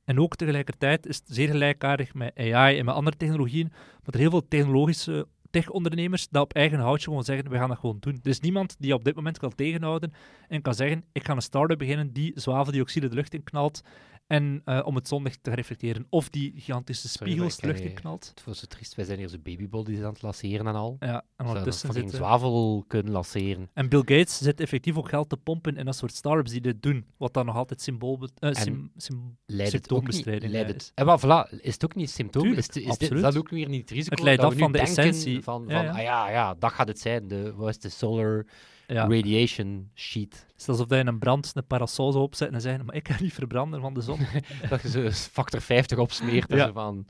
En 0.04 0.20
ook 0.20 0.36
tegelijkertijd 0.36 1.06
is 1.06 1.18
het 1.18 1.26
zeer 1.28 1.50
gelijkaardig 1.50 2.14
met 2.14 2.38
AI 2.38 2.78
en 2.78 2.86
met 2.86 2.96
andere 2.96 3.18
technologieën, 3.18 3.72
dat 4.04 4.14
er 4.14 4.20
heel 4.20 4.30
veel 4.30 4.48
technologische 4.48 5.28
tech-ondernemers 5.52 6.28
dat 6.30 6.44
op 6.44 6.54
eigen 6.54 6.80
houtje 6.80 7.06
gewoon 7.08 7.24
zeggen, 7.24 7.50
we 7.50 7.58
gaan 7.58 7.70
dat 7.70 7.80
gewoon 7.80 7.98
doen. 8.00 8.20
Er 8.24 8.30
is 8.30 8.40
niemand 8.40 8.76
die 8.80 8.94
op 8.94 9.04
dit 9.04 9.16
moment 9.16 9.38
kan 9.40 9.56
tegenhouden 9.56 10.14
en 10.48 10.62
kan 10.62 10.74
zeggen, 10.76 11.04
ik 11.12 11.26
ga 11.26 11.34
een 11.36 11.42
start-up 11.42 11.78
beginnen 11.78 12.14
die 12.14 12.32
zwaveldioxide 12.36 13.08
de 13.08 13.16
lucht 13.16 13.34
in 13.34 13.44
knalt 13.44 13.82
en 14.28 14.62
eh, 14.66 14.82
om 14.86 14.96
het 14.96 15.08
zonlicht 15.08 15.40
te 15.44 15.54
reflecteren. 15.54 16.06
Of 16.10 16.30
die 16.30 16.52
gigantische 16.56 17.10
spiegels 17.10 17.58
de 17.58 17.68
lucht 17.68 17.80
in 17.80 17.88
eh, 17.88 17.94
knalt. 17.96 18.32
Het 18.36 18.44
was 18.46 18.60
zo 18.60 18.66
triest, 18.66 18.96
wij 18.96 19.06
zijn 19.06 19.18
hier 19.18 19.28
zo 19.28 19.38
babybodies 19.44 20.00
aan 20.00 20.14
het 20.14 20.22
lanceren 20.22 20.68
en 20.68 20.76
al. 20.76 20.96
Ja, 21.00 21.24
en 21.36 21.46
ondertussen 21.46 21.94
zitten... 21.94 22.18
zwavel 22.18 22.84
kunnen 22.88 23.12
lanceren. 23.12 23.70
En 23.74 23.90
Bill 23.90 24.00
Gates 24.00 24.38
zit 24.38 24.60
effectief 24.60 24.98
ook 24.98 25.10
geld 25.10 25.30
te 25.30 25.38
pompen 25.38 25.76
in 25.78 25.86
dat 25.86 25.96
soort 25.96 26.16
start-ups 26.16 26.52
die 26.52 26.62
dit 26.62 26.84
doen. 26.84 27.06
Wat 27.18 27.34
dan 27.34 27.46
nog 27.46 27.56
altijd 27.56 27.82
symbool... 27.82 28.30
eh, 28.40 28.54
sym- 28.54 28.92
sym- 28.96 29.38
Leidt 29.46 29.72
het 29.74 29.92
ook 29.92 30.04
niet? 30.06 30.14
symptoombestrijding 30.14 30.52
Leidt 30.52 30.68
het, 30.68 30.82
is. 30.82 30.92
en 30.96 31.06
wel, 31.06 31.20
voilà, 31.20 31.60
is 31.62 31.74
het 31.74 31.84
ook 31.86 31.96
niet 31.96 32.10
symptoom? 32.10 32.44
Tuurlijk, 32.44 32.68
is, 32.68 32.74
het- 32.86 33.02
is, 33.02 33.10
dit, 33.10 33.22
dat 33.22 33.38
ook 33.38 33.50
weer 33.50 33.70
niet 33.70 33.82
het 33.82 33.90
risico? 33.90 34.16
Het 34.16 34.24
leidt 34.24 34.42
af 34.42 34.54
van 34.58 34.72
de 34.72 34.78
denken 34.78 34.98
essentie. 34.98 35.41
Van, 35.44 35.66
Ja, 35.68 35.76
van, 35.76 35.86
ja. 35.86 35.92
Ah, 35.92 36.02
ja, 36.02 36.30
ja, 36.30 36.56
dat 36.60 36.72
gaat 36.72 36.88
het 36.88 37.00
zijn. 37.00 37.28
De, 37.28 37.54
wat 37.56 37.70
is 37.70 37.80
de 37.80 37.90
solar 37.90 38.46
Ja. 38.88 39.08
radiation 39.08 39.90
sheet. 39.94 40.46
Het 40.52 40.62
is 40.62 40.68
alsof 40.70 40.90
je 40.90 40.96
in 40.96 41.08
een 41.08 41.20
brand 41.20 41.52
een 41.54 41.68
parasol 41.68 42.12
zou 42.12 42.24
opzetten 42.24 42.56
en 42.56 42.62
zeggen, 42.62 42.86
maar 42.86 42.96
ik 42.96 43.08
ga 43.10 43.22
niet 43.24 43.34
verbranden 43.34 43.82
van 43.82 43.94
de 43.94 44.02
zon. 44.02 44.20
dat 44.70 44.82
je 44.82 45.04
eens 45.04 45.26
factor 45.32 45.62
50 45.62 45.98
opsmeert. 45.98 46.52
en 46.52 46.58
zo 46.60 46.72
van, 46.72 47.08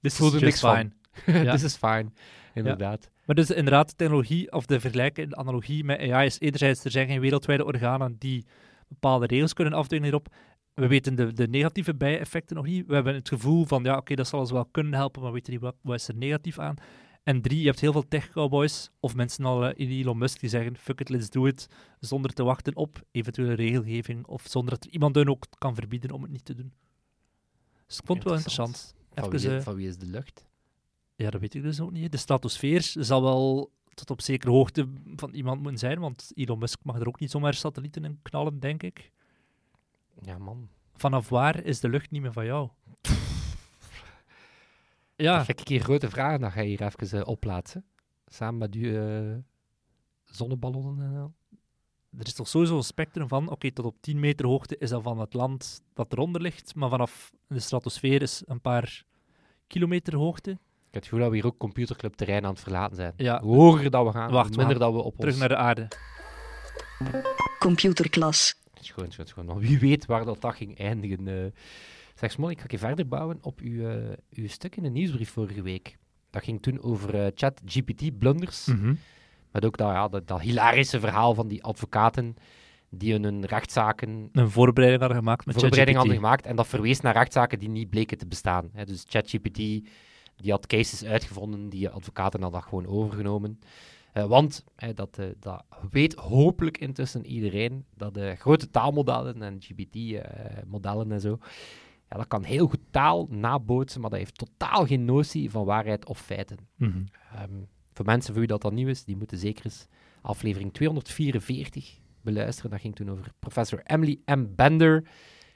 This 0.00 0.16
Voelde 0.16 0.36
is 0.36 0.42
niks 0.42 0.60
van. 0.60 0.76
fine. 0.76 0.90
Ja. 1.44 1.52
this 1.52 1.62
is 1.62 1.76
fine. 1.76 2.06
Inderdaad. 2.54 3.10
Maar 3.24 3.36
dus 3.36 3.50
inderdaad, 3.50 3.88
de 3.88 3.94
technologie 3.96 4.52
of 4.52 4.66
de 4.66 4.80
vergelijking, 4.80 5.28
de 5.30 5.36
analogie 5.36 5.84
met 5.84 6.10
AI 6.10 6.26
is 6.26 6.40
enerzijds, 6.40 6.84
er 6.84 6.90
zijn 6.90 7.06
geen 7.08 7.20
wereldwijde 7.20 7.64
organen 7.64 8.16
die 8.18 8.46
bepaalde 8.88 9.26
regels 9.26 9.52
kunnen 9.52 9.72
afdwingen 9.72 10.04
hierop. 10.04 10.28
We 10.74 10.86
weten 10.86 11.14
de, 11.14 11.32
de 11.32 11.48
negatieve 11.48 11.94
bijeffecten 11.94 12.56
nog 12.56 12.64
niet. 12.64 12.86
We 12.86 12.94
hebben 12.94 13.14
het 13.14 13.28
gevoel 13.28 13.64
van, 13.64 13.82
ja, 13.84 13.96
oké, 13.96 14.14
dat 14.14 14.28
zal 14.28 14.40
ons 14.40 14.50
wel 14.50 14.64
kunnen 14.70 14.94
helpen, 14.94 15.20
maar 15.22 15.30
we 15.30 15.36
weten 15.36 15.52
niet 15.52 15.62
wat, 15.62 15.74
wat 15.82 15.94
is 15.94 16.08
er 16.08 16.14
negatief 16.16 16.58
aan. 16.58 16.74
En 17.22 17.42
drie, 17.42 17.60
je 17.60 17.66
hebt 17.66 17.80
heel 17.80 17.92
veel 17.92 18.08
tech-cowboys 18.08 18.90
of 19.00 19.14
mensen 19.14 19.44
al 19.44 19.64
uh, 19.64 19.72
in 19.74 19.90
Elon 19.90 20.18
Musk 20.18 20.40
die 20.40 20.48
zeggen, 20.48 20.76
fuck 20.76 21.00
it, 21.00 21.08
let's 21.08 21.30
do 21.30 21.46
it, 21.46 21.68
zonder 22.00 22.32
te 22.32 22.42
wachten 22.42 22.76
op 22.76 23.02
eventuele 23.10 23.54
regelgeving 23.54 24.26
of 24.26 24.44
zonder 24.46 24.74
dat 24.74 24.84
er 24.84 24.90
iemand 24.90 25.14
hun 25.14 25.30
ook 25.30 25.44
kan 25.58 25.74
verbieden 25.74 26.10
om 26.10 26.22
het 26.22 26.30
niet 26.30 26.44
te 26.44 26.54
doen. 26.54 26.72
Dus 27.86 27.98
ik 27.98 28.06
vond 28.06 28.18
het 28.18 28.28
wel 28.28 28.36
Interessant. 28.36 28.94
Van, 29.14 29.30
wie, 29.30 29.56
eh, 29.56 29.62
van 29.62 29.74
wie 29.74 29.88
is 29.88 29.98
de 29.98 30.06
lucht? 30.06 30.46
ja, 31.18 31.30
dat 31.30 31.40
weet 31.40 31.54
ik 31.54 31.62
dus 31.62 31.80
ook 31.80 31.90
niet. 31.90 32.12
De 32.12 32.18
stratosfeer 32.18 32.82
zal 32.82 33.22
wel 33.22 33.72
tot 33.94 34.10
op 34.10 34.20
zekere 34.20 34.52
hoogte 34.52 34.88
van 35.16 35.34
iemand 35.34 35.60
moeten 35.60 35.78
zijn, 35.78 35.98
want 35.98 36.30
Elon 36.34 36.58
Musk 36.58 36.78
mag 36.82 37.00
er 37.00 37.08
ook 37.08 37.20
niet 37.20 37.30
zomaar 37.30 37.54
satellieten 37.54 38.04
in 38.04 38.18
knallen, 38.22 38.60
denk 38.60 38.82
ik. 38.82 39.12
Ja, 40.22 40.38
man. 40.38 40.68
Vanaf 40.94 41.28
waar 41.28 41.64
is 41.64 41.80
de 41.80 41.88
lucht 41.88 42.10
niet 42.10 42.22
meer 42.22 42.32
van 42.32 42.44
jou? 42.44 42.68
Ja, 45.22 45.36
Dat 45.36 45.44
vind 45.44 45.60
ik 45.60 45.68
hier 45.68 45.80
grote 45.80 46.10
vragen. 46.10 46.40
Dat 46.40 46.52
ga 46.52 46.60
je 46.60 46.68
hier 46.68 46.82
even 46.82 47.20
eh, 47.20 47.26
opplaatsen. 47.28 47.84
Samen 48.26 48.58
met 48.58 48.74
uw 48.74 48.94
eh, 48.96 49.36
zonneballonnen 50.24 51.06
en 51.06 51.20
al. 51.20 51.32
er 52.18 52.26
is 52.26 52.32
toch 52.34 52.48
sowieso 52.48 52.76
een 52.76 52.82
spectrum 52.82 53.28
van, 53.28 53.50
oké, 53.50 53.70
tot 53.72 53.84
op 53.84 53.96
10 54.00 54.20
meter 54.20 54.46
hoogte 54.46 54.76
is 54.78 54.90
dat 54.90 55.02
van 55.02 55.18
het 55.20 55.34
land 55.34 55.82
dat 55.94 56.12
eronder 56.12 56.40
ligt, 56.40 56.74
maar 56.74 56.88
vanaf 56.88 57.32
de 57.46 57.58
stratosfeer 57.58 58.22
is 58.22 58.42
een 58.46 58.60
paar 58.60 59.04
kilometer 59.66 60.16
hoogte. 60.16 60.50
Ik 60.50 60.94
heb 60.94 61.02
het 61.02 61.04
gevoel 61.04 61.20
dat 61.20 61.28
we 61.30 61.34
hier 61.36 61.46
ook 61.46 61.58
computerclub 61.58 62.14
terrein 62.14 62.44
aan 62.44 62.50
het 62.52 62.60
verlaten 62.60 62.96
zijn. 62.96 63.12
Ja, 63.16 63.40
Hoe 63.40 63.54
hoger 63.56 63.90
dat 63.90 64.06
we 64.06 64.12
gaan, 64.12 64.30
Wacht, 64.30 64.50
we 64.50 64.56
minder 64.56 64.76
gaan 64.76 64.92
dat 64.92 65.00
we 65.02 65.06
op 65.06 65.16
terug 65.16 65.30
ons... 65.32 65.40
naar 65.40 65.48
de 65.48 65.56
aarde. 65.56 65.88
Computerklas. 67.58 68.54
Schoon, 68.80 69.10
schoon, 69.12 69.26
schoon. 69.26 69.58
Wie 69.58 69.78
weet 69.78 70.06
waar 70.06 70.24
dat, 70.24 70.40
dat 70.40 70.54
ging 70.54 70.78
eindigen. 70.78 71.28
eh. 71.28 71.50
Zeg, 72.18 72.32
Smol, 72.32 72.50
ik 72.50 72.60
ga 72.60 72.66
je 72.68 72.78
verder 72.78 73.08
bouwen 73.08 73.38
op 73.40 73.60
uw, 73.60 73.88
eh, 73.88 74.16
uw 74.30 74.48
stuk 74.48 74.76
in 74.76 74.82
de 74.82 74.88
nieuwsbrief 74.88 75.30
vorige 75.30 75.62
week. 75.62 75.98
Dat 76.30 76.42
ging 76.42 76.62
toen 76.62 76.82
over 76.82 77.14
eh, 77.14 77.30
chat 77.34 77.60
GPT-blunders. 77.64 78.66
Mhm. 78.66 78.94
Met 79.52 79.64
ook 79.64 79.76
dat, 79.76 79.88
ja, 79.88 80.08
dat, 80.08 80.26
dat 80.26 80.40
hilarische 80.40 81.00
verhaal 81.00 81.34
van 81.34 81.48
die 81.48 81.64
advocaten 81.64 82.36
die 82.90 83.12
hun, 83.12 83.46
rechtszaken 83.46 84.28
Een 84.32 84.50
voorbereiding 84.50 85.00
hadden 85.00 85.18
gemaakt 85.18 85.46
met 85.46 85.54
voorbereiding 85.54 85.96
hadden 85.96 86.16
gemaakt. 86.16 86.46
En 86.46 86.56
dat 86.56 86.66
verwees 86.66 87.00
naar 87.00 87.12
rechtszaken 87.12 87.58
die 87.58 87.68
niet 87.68 87.90
bleken 87.90 88.18
te 88.18 88.26
bestaan. 88.26 88.70
Hè. 88.72 88.84
Dus 88.84 89.04
ChatGPT 89.08 89.56
die 90.36 90.50
had 90.50 90.66
cases 90.66 91.04
uitgevonden, 91.04 91.68
die 91.68 91.88
advocaten 91.88 92.42
hadden 92.42 92.60
dat 92.60 92.68
gewoon 92.68 92.86
overgenomen. 92.86 93.60
Eh, 94.12 94.24
want 94.24 94.64
dat, 94.94 95.18
dat 95.38 95.64
weet 95.90 96.14
hopelijk 96.14 96.78
intussen 96.78 97.26
iedereen 97.26 97.84
dat 97.94 98.14
de 98.14 98.34
grote 98.38 98.70
taalmodellen 98.70 99.42
en 99.42 99.60
GPT-modellen 99.60 101.12
en 101.12 101.20
zo, 101.20 101.38
ja, 102.08 102.16
dat 102.16 102.26
kan 102.26 102.42
heel 102.44 102.66
goed 102.66 102.80
taal 102.90 103.26
nabootsen, 103.30 104.00
maar 104.00 104.10
dat 104.10 104.18
heeft 104.18 104.38
totaal 104.38 104.86
geen 104.86 105.04
notie 105.04 105.50
van 105.50 105.64
waarheid 105.64 106.06
of 106.06 106.20
feiten. 106.20 106.56
Mhm. 106.76 106.98
Ehm, 107.34 107.52
voor 107.92 108.04
mensen 108.04 108.30
voor 108.30 108.38
wie 108.38 108.48
dat 108.48 108.62
dan 108.62 108.74
nieuw 108.74 108.88
is, 108.88 109.04
die 109.04 109.16
moeten 109.16 109.38
zeker 109.38 109.64
eens 109.64 109.86
aflevering 110.20 110.72
244 110.72 111.98
beluisteren. 112.20 112.70
Dat 112.70 112.80
ging 112.80 112.94
toen 112.94 113.10
over 113.10 113.32
professor 113.38 113.80
Emily 113.84 114.20
M. 114.24 114.46
Bender 114.54 115.08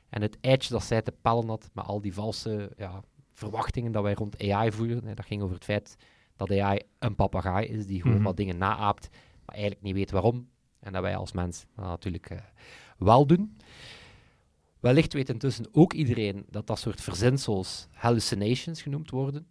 en 0.09 0.23
het 0.23 0.39
eitje 0.41 0.73
dat 0.73 0.83
zij 0.85 1.03
te 1.03 1.13
pellen 1.23 1.49
had 1.49 1.71
met 1.73 1.85
al 1.85 2.01
die 2.01 2.15
valse 2.15 2.73
ja, 2.77 3.03
verwachtingen 3.33 3.93
dat 3.93 4.03
wij 4.03 4.15
rond 4.15 4.43
AI 4.51 4.73
voeren. 4.73 5.15
Dat 5.15 5.25
ging 5.27 5.43
over 5.43 5.55
het 5.55 5.65
feit 5.65 5.97
dat 6.37 6.51
AI 6.51 6.81
een 6.99 7.15
papegaai 7.15 7.67
is 7.67 7.87
die 7.87 8.01
gewoon 8.01 8.17
Mhm. 8.17 8.25
wat 8.27 8.37
dingen 8.37 8.59
naaapt, 8.59 9.09
maar 9.45 9.55
eigenlijk 9.55 9.85
niet 9.85 9.95
weet 9.95 10.11
waarom. 10.11 10.49
En 10.81 10.93
dat 10.93 11.03
wij 11.03 11.17
als 11.17 11.33
mens 11.33 11.67
dat 11.77 11.85
natuurlijk 11.85 12.31
eh, 12.31 12.39
wel 12.99 13.27
doen. 13.27 13.57
Wellicht 14.83 15.13
weet 15.13 15.29
intussen 15.29 15.67
ook 15.73 15.93
iedereen 15.93 16.45
dat 16.51 16.67
dat 16.67 16.79
soort 16.79 17.01
verzinsels 17.01 17.89
hallucinations 17.93 18.83
genoemd 18.83 19.11
worden. 19.11 19.47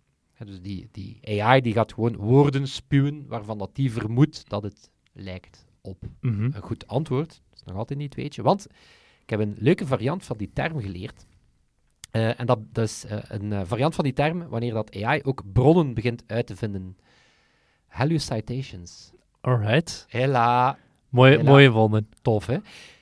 Dus 0.46 0.62
die, 0.62 0.88
die 0.92 1.42
AI 1.42 1.62
die 1.62 1.74
gaat 1.74 1.94
gewoon 1.94 2.16
woorden 2.16 2.68
spuwen 2.68 3.26
waarvan 3.28 3.58
dat 3.58 3.70
die 3.76 3.92
vermoedt 3.92 4.50
dat 4.50 4.64
het 4.64 4.90
lijkt 5.14 5.66
op 5.82 5.98
Mhm. 6.22 6.44
een 6.44 6.62
goed 6.62 6.88
antwoord. 6.88 7.30
Dat 7.50 7.60
is 7.60 7.64
nog 7.64 7.76
altijd 7.76 8.00
niet, 8.00 8.16
weet 8.16 8.36
je. 8.36 8.42
Want 8.42 8.68
ik 9.24 9.30
heb 9.30 9.40
een 9.40 9.56
leuke 9.60 9.86
variant 9.88 10.26
van 10.26 10.38
die 10.38 10.50
term 10.54 10.80
geleerd. 10.82 11.26
Eh, 12.12 12.40
en 12.40 12.46
dat, 12.46 12.60
dat 12.74 12.84
is 12.84 13.06
eh, 13.06 13.18
een 13.28 13.54
eh, 13.54 13.62
variant 13.64 13.96
van 13.96 14.04
die 14.04 14.14
term 14.14 14.48
wanneer 14.48 14.74
dat 14.74 14.96
AI 15.04 15.22
ook 15.24 15.44
bronnen 15.54 15.94
begint 15.94 16.24
uit 16.28 16.48
te 16.48 16.56
vinden. 16.56 16.98
Hallucitations. 17.88 19.12
Alright. 19.42 20.06
Hela, 20.10 20.78
Mooi, 21.10 21.32
Hela. 21.32 21.44
mooie 21.50 21.72
wonden. 21.72 22.10
tof, 22.22 22.46
hè? 22.46 22.58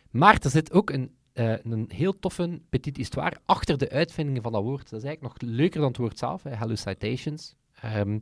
Maar 0.09 0.37
er 0.41 0.49
zit 0.49 0.71
ook 0.71 0.89
een, 0.89 1.11
eh, 1.39 1.53
een 1.63 1.89
heel 1.93 2.19
toffe 2.19 2.61
petite 2.69 2.99
histoire 2.99 3.37
achter 3.45 3.77
de 3.77 3.89
uitvindingen 3.89 4.41
van 4.41 4.51
dat 4.51 4.63
woord. 4.63 4.89
Dat 4.89 4.99
is 4.99 5.05
eigenlijk 5.05 5.41
nog 5.41 5.51
leuker 5.51 5.79
dan 5.79 5.87
het 5.87 5.97
woord 5.97 6.17
zelf, 6.17 6.43
hè? 6.43 6.55
hallucitations. 6.55 7.55
Ehm, 7.81 8.19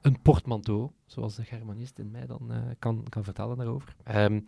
een 0.00 0.22
portmanteau, 0.22 0.90
zoals 1.06 1.34
de 1.34 1.44
germanist 1.44 1.98
in 1.98 2.10
mij 2.10 2.26
dan 2.26 2.52
eh, 2.52 2.58
kan, 2.78 3.04
kan 3.08 3.24
vertellen 3.24 3.56
daarover. 3.56 3.96
Ehm, 4.04 4.40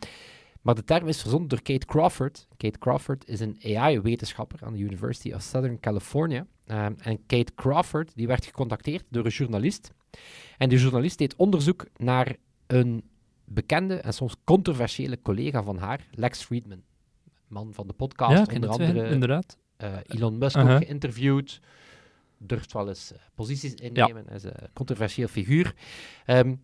maar 0.62 0.74
de 0.74 0.84
term 0.84 1.08
is 1.08 1.20
verzonnen 1.20 1.48
door 1.48 1.62
Kate 1.62 1.86
Crawford. 1.86 2.48
Kate 2.56 2.78
Crawford 2.78 3.28
is 3.28 3.40
een 3.40 3.58
AI-wetenschapper 3.62 4.64
aan 4.64 4.72
de 4.72 4.78
University 4.78 5.32
of 5.32 5.42
Southern 5.42 5.80
California. 5.80 6.46
Ehm, 6.66 6.94
en 6.98 7.26
Kate 7.26 7.54
Crawford 7.54 8.12
die 8.14 8.26
werd 8.26 8.44
gecontacteerd 8.44 9.04
door 9.08 9.24
een 9.24 9.30
journalist. 9.30 9.92
En 10.58 10.68
die 10.68 10.78
journalist 10.78 11.18
deed 11.18 11.36
onderzoek 11.36 11.86
naar 11.96 12.36
een 12.66 13.02
bekende 13.44 13.94
en 13.94 14.14
soms 14.14 14.36
controversiële 14.44 15.22
collega 15.22 15.62
van 15.62 15.78
haar, 15.78 16.06
Lex 16.10 16.42
Friedman. 16.42 16.82
Man 17.52 17.74
van 17.74 17.86
de 17.86 17.92
podcast, 17.92 18.32
ja, 18.50 18.54
onder 18.54 18.68
andere 18.70 19.08
inderdaad. 19.10 19.56
eh, 19.76 19.92
Elon 20.06 20.38
Musk 20.38 20.56
ook 20.56 20.62
geïnterviewd. 20.84 21.60
Durft 22.38 22.72
wel 22.72 22.88
eens 22.88 23.12
eh, 23.12 23.18
posities 23.34 23.74
innemen. 23.74 24.24
Hij 24.26 24.36
is 24.36 24.44
een 24.44 24.52
controversieel 24.72 25.28
figuur. 25.28 25.74
Ehm, 26.26 26.54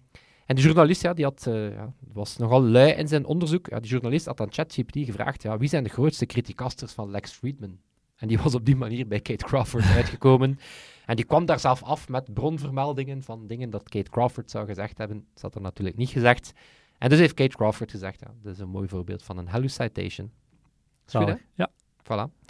en 0.47 0.55
de 0.57 0.63
journalist, 0.63 1.03
ja, 1.03 1.13
die 1.15 1.25
had, 1.25 1.47
eh, 1.47 1.73
ja, 1.73 1.93
was 2.13 2.37
nogal 2.37 2.63
lui 2.63 2.93
in 2.93 3.09
zijn 3.09 3.25
onderzoek. 3.25 3.69
Ja, 3.69 3.81
die 3.81 3.91
journalist 3.91 4.27
had 4.27 4.41
aan 4.41 4.53
ChatGPT 4.53 4.97
gevraagd, 5.05 5.43
ja, 5.43 5.59
wie 5.59 5.69
zijn 5.69 5.85
de 5.85 5.91
grootste 5.91 6.27
criticasters 6.27 6.93
van 6.93 7.11
Lex 7.11 7.31
Friedman? 7.33 7.79
En 8.17 8.29
die 8.29 8.39
was 8.39 8.55
op 8.55 8.65
die 8.65 8.77
manier 8.77 9.07
bij 9.07 9.21
Kate 9.21 9.45
Crawford 9.45 9.85
uitgekomen. 9.99 10.59
En 11.07 11.17
die 11.17 11.25
kwam 11.25 11.47
daar 11.47 11.61
zelf 11.61 11.83
af 11.83 12.09
met 12.09 12.35
bronvermeldingen 12.35 13.23
van 13.23 13.47
dingen 13.47 13.71
dat 13.71 13.89
Kate 13.89 14.11
Crawford 14.11 14.51
zou 14.51 14.67
gezegd 14.67 14.99
hebben. 14.99 15.27
Dat 15.33 15.43
had 15.43 15.55
er 15.55 15.61
natuurlijk 15.61 15.97
niet 15.97 16.11
gezegd. 16.11 16.53
En 16.99 17.09
dus 17.09 17.19
heeft 17.19 17.35
Kate 17.35 17.57
Crawford 17.57 17.91
gezegd, 17.91 18.21
ja, 18.21 18.35
dat 18.43 18.53
is 18.55 18.59
een 18.59 18.69
mooi 18.69 18.89
voorbeeld 18.89 19.23
van 19.23 19.39
een 19.39 19.49
hallucitation. 19.49 20.31
Is 21.09 21.15
goed, 21.15 21.27
hè? 21.27 21.27
Zalig. 21.27 21.43
Ja. 21.55 21.71
Voilà. 22.03 22.47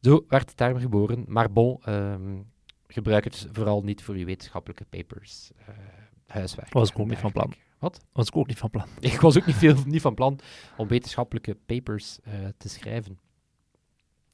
Zo 0.00 0.24
werd 0.28 0.48
de 0.48 0.54
term 0.54 0.78
geboren. 0.78 1.24
Maar 1.28 1.52
bon, 1.52 1.78
ehm, 1.82 2.42
gebruik 2.86 3.24
het 3.24 3.48
vooral 3.52 3.82
niet 3.82 4.02
voor 4.02 4.18
je 4.18 4.24
wetenschappelijke 4.24 4.84
papers, 4.84 5.50
eh, 5.56 5.74
huiswerk. 6.26 6.72
Was 6.72 6.90
ik 6.90 6.98
ook 6.98 7.08
niet 7.08 7.18
van 7.18 7.32
plan. 7.32 7.52
Wat? 7.78 8.04
Was 8.12 8.26
ik 8.26 8.36
ook 8.36 8.46
niet 8.46 8.58
van 8.58 8.70
plan. 8.70 8.86
Ik 9.00 9.20
was 9.20 9.36
ook 9.36 9.46
niet, 9.46 9.56
veel, 9.56 9.76
niet 9.84 10.00
van 10.00 10.14
plan 10.14 10.38
om 10.76 10.88
wetenschappelijke 10.88 11.54
papers 11.54 12.20
eh, 12.22 12.32
te 12.56 12.68
schrijven. 12.68 13.18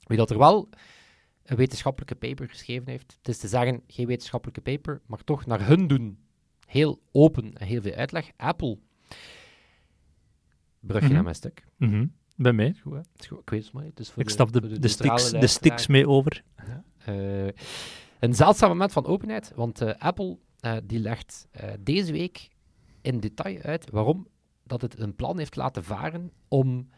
Wie 0.02 0.16
dat 0.16 0.30
er 0.30 0.38
wel 0.38 0.68
een 1.42 1.56
wetenschappelijke 1.56 2.14
paper 2.14 2.48
geschreven 2.48 2.88
heeft, 2.88 3.12
het 3.18 3.28
is 3.28 3.38
te 3.38 3.48
zeggen, 3.48 3.82
geen 3.86 4.06
wetenschappelijke 4.06 4.60
paper, 4.60 5.00
maar 5.06 5.24
toch 5.24 5.46
naar 5.46 5.66
hun 5.66 5.86
doen. 5.86 6.18
Heel 6.66 7.00
open 7.12 7.54
en 7.58 7.66
heel 7.66 7.82
veel 7.82 7.94
uitleg. 7.94 8.30
Apple. 8.36 8.78
Brugje 10.80 11.04
Mhm. 11.06 11.14
naar 11.14 11.22
mijn 11.22 11.34
stuk. 11.34 11.64
Mhm. 11.76 12.06
Bij 12.36 12.52
mij. 12.52 12.74
Goed, 12.82 12.92
hè? 12.92 13.00
Is 13.16 13.26
goed. 13.26 13.40
Ik 13.40 13.50
weet 13.50 13.64
het 13.64 13.72
maar. 13.72 13.84
Het 13.84 14.00
is 14.00 14.10
voor 14.10 14.22
Ik 14.22 14.28
stap 14.28 14.52
de, 14.52 14.60
de, 14.60 14.88
sticks, 14.88 14.96
de 14.96 15.06
luisteraar. 15.06 15.48
sticks 15.48 15.86
mee 15.86 16.08
over. 16.08 16.42
Eh, 17.04 17.46
een 18.18 18.34
zeldzaam 18.34 18.68
moment 18.68 18.92
van 18.92 19.06
openheid, 19.06 19.52
want 19.54 19.80
eh, 19.80 19.94
Apple 19.98 20.38
eh, 20.60 20.76
die 20.84 20.98
legt 20.98 21.46
deze 21.80 22.12
week 22.12 22.48
in 23.00 23.20
detail 23.20 23.60
uit 23.62 23.90
waarom 23.90 24.26
dat 24.64 24.82
het 24.82 24.98
een 24.98 25.16
plan 25.16 25.38
heeft 25.38 25.56
laten 25.56 25.84
varen 25.84 26.32
om, 26.48 26.88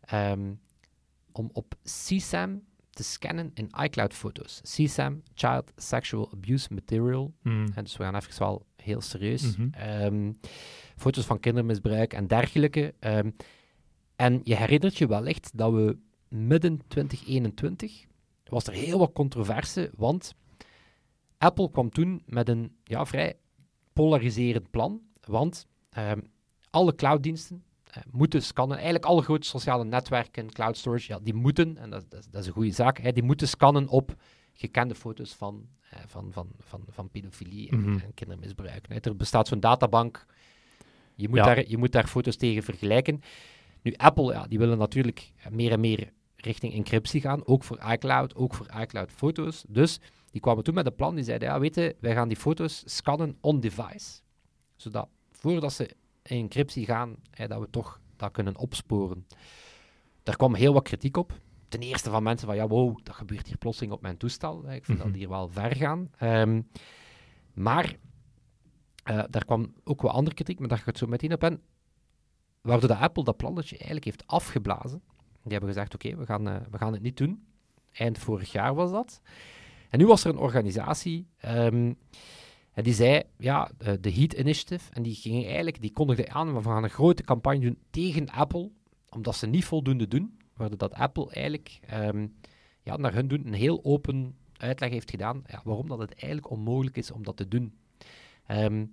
ehm, 0.00 0.52
om 1.32 1.50
op 1.52 1.74
CSAM 1.82 2.62
te 2.90 3.02
scannen 3.02 3.50
in 3.54 3.70
iCloud-foto's. 3.82 4.60
CSAM, 4.62 5.22
Child 5.34 5.72
Sexual 5.76 6.32
Abuse 6.32 6.74
Material. 6.74 7.34
Mm. 7.42 7.66
En 7.74 7.84
dus 7.84 7.96
we 7.96 8.02
gaan 8.02 8.14
even 8.14 8.38
wel 8.38 8.66
heel 8.76 9.00
serieus. 9.00 9.56
Mhm. 9.56 9.68
Ehm, 9.70 10.32
foto's 10.96 11.24
van 11.24 11.40
kindermisbruik 11.40 12.12
en 12.12 12.26
dergelijke. 12.26 12.94
Ehm, 12.98 13.30
en 14.18 14.40
je 14.44 14.56
herinnert 14.56 14.98
je 14.98 15.06
wellicht 15.06 15.50
dat 15.54 15.72
we 15.72 15.96
midden 16.28 16.80
2021 16.88 18.04
was 18.44 18.66
er 18.66 18.72
heel 18.72 18.98
wat 18.98 19.12
controverse, 19.12 19.90
want 19.96 20.34
Apple 21.38 21.70
kwam 21.70 21.90
toen 21.90 22.22
met 22.26 22.48
een 22.48 22.76
ja, 22.84 23.06
vrij 23.06 23.36
polariserend 23.92 24.70
plan. 24.70 25.00
Want 25.26 25.66
ehm, 25.90 26.20
alle 26.70 26.94
clouddiensten 26.94 27.62
eh, 27.84 28.02
moeten 28.10 28.42
scannen. 28.42 28.76
Eigenlijk 28.76 29.04
alle 29.06 29.22
grote 29.22 29.46
sociale 29.46 29.84
netwerken, 29.84 30.52
cloud 30.52 30.76
storage, 30.76 31.12
ja, 31.12 31.18
die 31.22 31.34
moeten, 31.34 31.76
en 31.78 31.90
dat, 31.90 32.04
dat, 32.10 32.20
is- 32.20 32.28
dat 32.30 32.40
is 32.40 32.46
een 32.46 32.52
goede 32.52 32.70
zaak, 32.70 32.98
hè, 32.98 33.12
die 33.12 33.22
moeten 33.22 33.48
scannen 33.48 33.88
op 33.88 34.14
gekende 34.54 34.94
foto's 34.94 35.34
van, 35.34 35.68
eh, 35.90 35.98
van, 36.06 36.32
van, 36.32 36.48
van, 36.58 36.82
van 36.88 37.10
pedofilie 37.10 37.70
en, 37.70 37.80
Mhm. 37.80 37.98
en 37.98 38.14
kindermisbruik. 38.14 38.86
Er 39.06 39.16
bestaat 39.16 39.48
zo'n 39.48 39.60
databank. 39.60 40.26
Je 41.14 41.28
moet, 41.28 41.38
Ja. 41.38 41.44
daar, 41.44 41.68
je 41.68 41.76
moet 41.78 41.92
daar 41.92 42.06
foto's 42.06 42.36
tegen 42.36 42.62
vergelijken. 42.62 43.20
Nu, 43.88 43.94
Apple, 43.96 44.32
ja, 44.32 44.46
die 44.46 44.58
willen 44.58 44.78
natuurlijk 44.78 45.32
meer 45.50 45.72
en 45.72 45.80
meer 45.80 46.12
richting 46.36 46.72
encryptie 46.74 47.20
gaan, 47.20 47.46
ook 47.46 47.64
voor 47.64 47.78
iCloud, 47.90 48.34
ook 48.34 48.54
voor 48.54 48.66
iCloud-foto's. 48.80 49.64
Dus 49.68 50.00
die 50.30 50.40
kwamen 50.40 50.64
toen 50.64 50.74
met 50.74 50.86
een 50.86 50.94
plan, 50.94 51.14
die 51.14 51.24
zeiden, 51.24 51.48
ja, 51.48 51.60
weet 51.60 51.74
je, 51.74 51.96
wij 52.00 52.14
gaan 52.14 52.28
die 52.28 52.36
foto's 52.36 52.82
scannen 52.86 53.36
on-device. 53.40 54.20
Zodat, 54.76 55.08
voordat 55.30 55.72
ze 55.72 55.84
in 56.22 56.36
encryptie 56.40 56.84
gaan, 56.84 57.16
hè, 57.30 57.46
dat 57.48 57.60
we 57.60 57.70
toch 57.70 58.00
dat 58.16 58.30
kunnen 58.30 58.56
opsporen. 58.56 59.26
Daar 60.22 60.36
kwam 60.36 60.54
heel 60.54 60.72
wat 60.72 60.82
kritiek 60.82 61.16
op. 61.16 61.40
Ten 61.68 61.80
eerste 61.80 62.10
van 62.10 62.22
mensen 62.22 62.46
van, 62.46 62.56
ja, 62.56 62.66
wow, 62.68 62.98
dat 63.02 63.14
gebeurt 63.14 63.46
hier 63.46 63.56
plotseling 63.58 63.92
op 63.92 64.02
mijn 64.02 64.16
toestel. 64.16 64.62
hè. 64.64 64.74
Ik 64.74 64.84
vind 64.84 64.98
Mhm. 64.98 65.06
dat 65.06 65.16
hier 65.16 65.28
wel 65.28 65.48
ver 65.48 65.76
gaan. 65.76 66.10
Ehm, 66.18 66.62
maar 67.54 67.96
eh, 69.04 69.22
daar 69.30 69.44
kwam 69.44 69.74
ook 69.84 70.02
wat 70.02 70.12
andere 70.12 70.34
kritiek, 70.34 70.58
maar 70.58 70.68
daar 70.68 70.76
ga 70.78 70.82
ik 70.82 70.88
het 70.90 70.98
zo 70.98 71.06
meteen 71.06 71.32
op 71.32 71.44
in. 71.44 71.60
Waardoor 72.68 72.88
de 72.88 72.96
Apple 72.96 73.24
dat 73.24 73.36
plannetje 73.36 73.76
eigenlijk 73.76 74.04
heeft 74.04 74.26
afgeblazen. 74.26 75.02
Die 75.42 75.52
hebben 75.52 75.68
gezegd, 75.68 75.94
oké, 75.94 76.16
we, 76.16 76.26
gaan, 76.26 76.48
eh, 76.48 76.56
we 76.70 76.78
gaan 76.78 76.92
het 76.92 77.02
niet 77.02 77.16
doen. 77.16 77.46
Eind 77.92 78.18
vorig 78.18 78.52
jaar 78.52 78.74
was 78.74 78.90
dat. 78.90 79.20
En 79.90 79.98
nu 79.98 80.06
was 80.06 80.24
er 80.24 80.30
een 80.30 80.38
organisatie 80.38 81.26
ehm, 81.38 81.92
en 82.72 82.82
die 82.82 82.92
zei, 82.92 83.22
ja, 83.38 83.70
eh, 83.78 83.92
de 84.00 84.12
Heat 84.12 84.32
Initiative, 84.32 84.92
en 84.92 85.02
die 85.02 85.14
gingen 85.14 85.44
eigenlijk, 85.44 85.80
die 85.80 85.92
kondigde 85.92 86.28
aan, 86.28 86.54
we 86.54 86.62
gaan 86.62 86.84
een 86.84 86.90
grote 86.90 87.22
campagne 87.22 87.60
doen 87.60 87.78
tegen 87.90 88.30
Apple, 88.30 88.70
omdat 89.08 89.36
ze 89.36 89.46
niet 89.46 89.64
voldoende 89.64 90.08
doen, 90.08 90.38
waardoor 90.56 90.78
dat 90.78 90.94
Apple 90.94 91.30
eigenlijk, 91.30 91.78
ehm, 91.86 92.26
ja, 92.82 92.96
naar 92.96 93.14
hun 93.14 93.28
doen, 93.28 93.46
een 93.46 93.52
heel 93.52 93.84
open 93.84 94.36
uitleg 94.56 94.90
heeft 94.90 95.10
gedaan, 95.10 95.42
ja, 95.46 95.60
waarom 95.64 95.88
dat 95.88 95.98
het 95.98 96.14
eigenlijk 96.14 96.50
onmogelijk 96.50 96.96
is 96.96 97.10
om 97.10 97.22
dat 97.22 97.36
te 97.36 97.48
doen. 97.48 97.78
Ehm, 98.46 98.86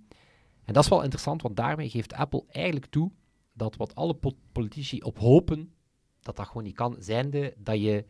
en 0.64 0.72
dat 0.72 0.84
is 0.84 0.90
wel 0.90 1.02
interessant, 1.02 1.42
want 1.42 1.56
daarmee 1.56 1.88
geeft 1.88 2.12
Apple 2.12 2.44
eigenlijk 2.48 2.86
toe 2.86 3.10
dat 3.56 3.76
wat 3.76 3.94
alle 3.94 4.14
po- 4.14 4.38
politici 4.52 5.00
op 5.00 5.18
hopen, 5.18 5.72
dat 6.20 6.36
dat 6.36 6.46
gewoon 6.46 6.62
niet 6.62 6.74
kan, 6.74 6.96
zijnde 6.98 7.54
dat 7.58 7.80
je 7.80 8.04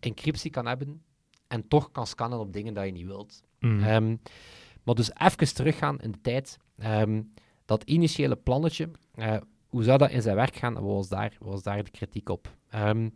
encryptie 0.00 0.50
kan 0.50 0.66
hebben 0.66 1.02
en 1.48 1.68
toch 1.68 1.90
kan 1.92 2.06
scannen 2.06 2.38
op 2.38 2.52
dingen 2.52 2.74
dat 2.74 2.84
je 2.84 2.92
niet 2.92 3.06
wilt. 3.06 3.42
Mm. 3.60 3.82
Ehm, 3.82 4.16
maar 4.82 4.94
dus 4.94 5.10
even 5.14 5.54
teruggaan 5.54 6.00
in 6.00 6.10
de 6.10 6.20
tijd. 6.20 6.58
Ehm, 6.76 7.22
dat 7.64 7.82
initiële 7.82 8.36
plannetje, 8.36 8.90
eh, 9.14 9.36
hoe 9.66 9.82
zou 9.82 9.98
dat 9.98 10.10
in 10.10 10.22
zijn 10.22 10.36
werk 10.36 10.56
gaan? 10.56 10.74
Wat 10.74 10.82
was 10.82 11.08
daar, 11.08 11.36
wat 11.38 11.48
was 11.48 11.62
daar 11.62 11.84
de 11.84 11.90
kritiek 11.90 12.28
op? 12.28 12.56
Ehm, 12.68 13.08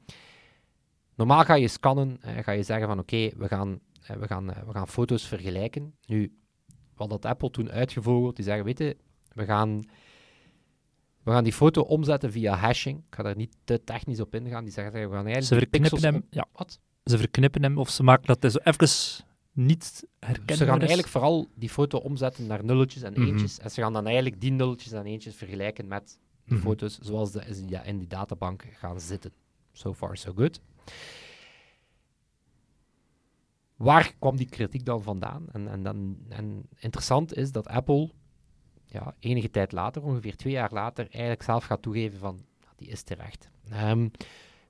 normaal 1.14 1.44
ga 1.44 1.54
je 1.54 1.68
scannen, 1.68 2.22
eh, 2.22 2.44
ga 2.44 2.52
je 2.52 2.62
zeggen 2.62 2.86
van 2.86 2.98
oké, 2.98 3.30
we, 3.36 3.48
gaan, 3.48 3.80
eh, 4.02 4.16
we, 4.16 4.26
gaan, 4.26 4.46
we 4.46 4.72
gaan 4.72 4.88
foto's 4.88 5.26
vergelijken. 5.26 5.94
Nu, 6.06 6.38
wat 6.94 7.10
had 7.10 7.24
Apple 7.24 7.50
toen 7.50 7.70
uitgevogeld, 7.70 8.36
die 8.36 8.44
zeggen, 8.44 8.64
weet 8.64 8.78
je, 8.78 8.96
we 9.32 9.44
gaan, 9.44 9.84
we 11.22 11.30
gaan 11.30 11.44
die 11.44 11.52
foto 11.52 11.82
omzetten 11.82 12.32
via 12.32 12.54
hashing. 12.54 12.98
Ik 12.98 13.14
ga 13.14 13.22
daar 13.22 13.36
niet 13.36 13.56
te 13.64 13.84
technisch 13.84 14.20
op 14.20 14.34
ingaan. 14.34 14.64
Die 14.64 14.72
zeggen, 14.72 14.92
we 14.92 14.98
gaan 15.00 15.26
eigenlijk 15.26 15.44
Ze 15.44 15.54
verknippen 15.54 16.02
hem, 16.12 16.26
ja, 16.30 16.46
Wat? 16.52 16.78
ze 17.04 17.18
verknippen 17.18 17.62
hem 17.62 17.78
of 17.78 17.90
ze 17.90 18.02
maken 18.02 18.26
dat 18.26 18.42
hij 18.42 18.50
zo 18.50 18.58
even 18.58 19.24
niet 19.52 20.06
herkenbaar 20.18 20.56
Ze 20.56 20.64
gaan 20.64 20.74
is. 20.74 20.78
eigenlijk 20.80 21.08
vooral 21.08 21.48
die 21.54 21.68
foto 21.70 21.98
omzetten 21.98 22.46
naar 22.46 22.64
nulletjes 22.64 23.02
en 23.02 23.12
Mhm. 23.12 23.22
eentjes. 23.22 23.58
En 23.58 23.70
ze 23.70 23.80
gaan 23.80 23.92
dan 23.92 24.06
eigenlijk 24.06 24.40
die 24.40 24.50
nulletjes 24.52 24.92
en 24.92 25.04
eentjes 25.06 25.34
vergelijken 25.36 25.88
met 25.88 26.18
de 26.44 26.54
Mhm. 26.54 26.62
foto's 26.62 26.98
zoals 26.98 27.30
ze 27.30 27.44
in 27.46 27.66
die- 27.66 27.80
in 27.84 27.98
die 27.98 28.08
databank 28.08 28.64
gaan 28.72 29.00
zitten. 29.00 29.32
So 29.72 29.94
far, 29.94 30.16
so 30.16 30.32
good. 30.36 30.60
Waar 33.76 34.14
kwam 34.18 34.36
die 34.36 34.48
kritiek 34.48 34.84
dan 34.84 35.02
vandaan? 35.02 35.46
En, 35.52 35.68
en, 35.68 35.82
dan, 35.82 36.16
en 36.28 36.62
interessant 36.78 37.34
is 37.36 37.52
dat 37.52 37.68
Apple 37.68 38.10
ja, 38.90 39.14
enige 39.18 39.50
tijd 39.50 39.72
later, 39.72 40.02
ongeveer 40.02 40.36
twee 40.36 40.52
jaar 40.52 40.72
later, 40.72 41.06
eigenlijk 41.10 41.42
zelf 41.42 41.64
gaat 41.64 41.82
toegeven 41.82 42.18
van, 42.18 42.44
"Ja, 42.60 42.68
die 42.76 42.88
is 42.88 43.02
terecht. 43.02 43.50
Ehm 43.70 44.06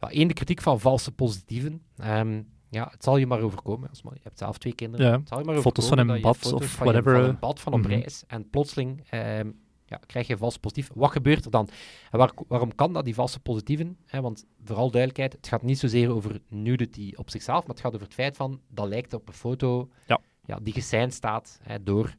ja, 0.01 0.11
één, 0.11 0.29
de 0.29 0.35
kritiek 0.35 0.63
van 0.63 0.81
valse 0.81 1.13
positieven. 1.13 1.83
Ehm, 1.97 2.43
ja, 2.71 2.89
het 2.91 3.05
zal 3.05 3.17
je 3.17 3.27
maar 3.27 3.41
overkomen. 3.41 3.89
Als 3.89 4.03
man, 4.03 4.13
je 4.15 4.21
hebt 4.23 4.39
zelf 4.39 4.59
twee 4.59 4.75
kinderen. 4.75 5.07
Ja, 5.07 5.19
het 5.19 5.29
zal 5.29 5.39
je 5.39 5.45
maar 5.45 5.61
foto's 5.61 5.89
van 5.89 5.99
een 5.99 6.15
je 6.15 6.21
bad 6.21 6.53
of 6.53 6.65
van 6.65 6.87
je- 6.87 6.93
whatever, 6.93 7.21
van 7.21 7.29
een 7.29 7.39
bad 7.39 7.61
van 7.61 7.73
op 7.73 7.81
mhm. 7.81 7.89
reis. 7.89 8.25
En 8.27 8.51
plotseling 8.51 9.07
ehm, 9.11 9.51
ja, 9.87 10.01
krijg 10.07 10.27
je 10.27 10.37
vals 10.37 10.57
positief. 10.57 10.91
Wat 10.95 11.11
gebeurt 11.11 11.45
er 11.45 11.51
dan? 11.51 11.69
En 12.11 12.19
waar, 12.19 12.31
waarom 12.49 12.75
kan 12.75 12.93
dat, 12.93 13.05
die 13.05 13.15
valse 13.15 13.41
positieven? 13.41 13.97
Hè, 14.07 14.21
want 14.21 14.45
vooral 14.65 14.91
duidelijkheid, 14.91 15.33
het 15.33 15.49
gaat 15.49 15.63
niet 15.63 15.79
zozeer 15.79 16.11
over 16.15 16.41
nudity 16.49 17.13
op 17.17 17.31
zichzelf, 17.31 17.61
maar 17.61 17.75
het 17.75 17.81
gaat 17.81 17.95
over 17.95 18.07
het 18.07 18.15
feit 18.15 18.37
van, 18.37 18.61
dat 18.69 18.89
lijkt 18.89 19.13
op 19.13 19.29
een 19.29 19.35
foto 19.35 19.89
Ja. 20.07 20.59
die 20.63 20.73
gesigned 20.73 21.15
staat 21.15 21.59
hè, 21.63 21.83
door 21.83 22.15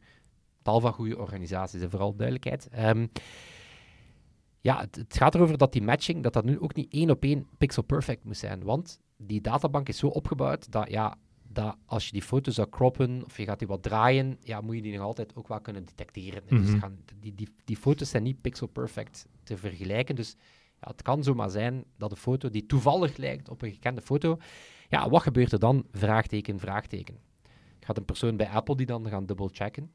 tal 0.61 0.79
van 0.79 0.93
goede 0.93 1.17
organisaties. 1.17 1.81
En 1.81 1.89
vooral 1.89 2.15
duidelijkheid. 2.15 2.67
Ehm, 2.69 3.07
ja, 4.61 4.79
het, 4.79 4.95
het 4.95 5.17
gaat 5.17 5.35
erover 5.35 5.57
dat 5.57 5.73
die 5.73 5.81
matching, 5.81 6.23
dat 6.23 6.33
dat 6.33 6.45
nu 6.45 6.59
ook 6.59 6.75
niet 6.75 6.93
één 6.93 7.09
op 7.09 7.23
één 7.23 7.47
pixel 7.57 7.83
perfect 7.83 8.23
moet 8.23 8.37
zijn. 8.37 8.63
Want 8.63 8.99
die 9.17 9.41
databank 9.41 9.89
is 9.89 9.97
zo 9.97 10.07
opgebouwd 10.07 10.71
dat, 10.71 10.89
ja, 10.89 11.17
dat 11.47 11.75
als 11.85 12.05
je 12.05 12.11
die 12.11 12.21
foto 12.21 12.51
zou 12.51 12.69
croppen 12.69 13.23
of 13.25 13.37
je 13.37 13.43
gaat 13.43 13.59
die 13.59 13.67
wat 13.67 13.83
draaien, 13.83 14.37
ja, 14.41 14.61
moet 14.61 14.75
je 14.75 14.81
die 14.81 14.93
nog 14.93 15.01
altijd 15.05 15.35
ook 15.35 15.47
wel 15.47 15.61
kunnen 15.61 15.85
detecteren. 15.85 16.41
Dus 16.47 16.69
Mhm. 16.69 16.79
gaan, 16.79 16.97
die, 17.19 17.35
die, 17.35 17.47
die 17.65 17.77
foto's 17.77 18.09
zijn 18.09 18.23
niet 18.23 18.41
pixel 18.41 18.67
perfect 18.67 19.25
te 19.43 19.57
vergelijken. 19.57 20.15
Dus 20.15 20.35
ja, 20.81 20.87
het 20.87 21.01
kan 21.01 21.23
zomaar 21.23 21.49
zijn 21.49 21.83
dat 21.97 22.11
een 22.11 22.17
foto 22.17 22.49
die 22.49 22.65
toevallig 22.65 23.17
lijkt 23.17 23.49
op 23.49 23.61
een 23.61 23.71
gekende 23.71 24.01
foto, 24.01 24.37
ja, 24.89 25.09
wat 25.09 25.21
gebeurt 25.21 25.51
er 25.51 25.59
dan? 25.59 25.85
Vraagteken, 25.91 26.59
vraagteken. 26.59 27.17
Gaat 27.79 27.97
een 27.97 28.05
persoon 28.05 28.37
bij 28.37 28.49
Apple 28.49 28.75
die 28.75 28.85
dan 28.85 29.07
gaan 29.09 29.25
dubbelchecken? 29.25 29.91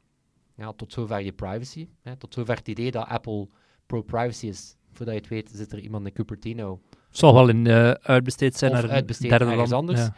Ja, 0.57 0.73
tot 0.73 0.93
zover 0.93 1.21
je 1.21 1.33
privacy. 1.33 1.89
Hè, 2.03 2.17
tot 2.17 2.35
zover 2.35 2.57
het 2.57 2.69
idee 2.69 2.91
dat 2.91 3.07
Apple 3.07 3.49
pro-privacy 3.87 4.47
is. 4.47 4.77
Voordat 4.93 5.15
je 5.15 5.21
het 5.21 5.31
weet, 5.31 5.51
zit 5.55 5.73
er 5.73 5.79
iemand 5.79 6.07
in 6.07 6.13
Cupertino 6.13 6.81
zal 7.17 7.35
wel 7.35 7.49
in 7.49 7.67
eh, 7.67 7.91
uitbesteed 7.91 8.57
zijn 8.57 8.73
Of 8.73 8.81
naar 8.81 8.91
uitbesteed 8.91 9.31
derde 9.31 9.45
ergens 9.45 9.71
land. 9.71 9.89
anders. 9.89 10.01
Ja. 10.07 10.15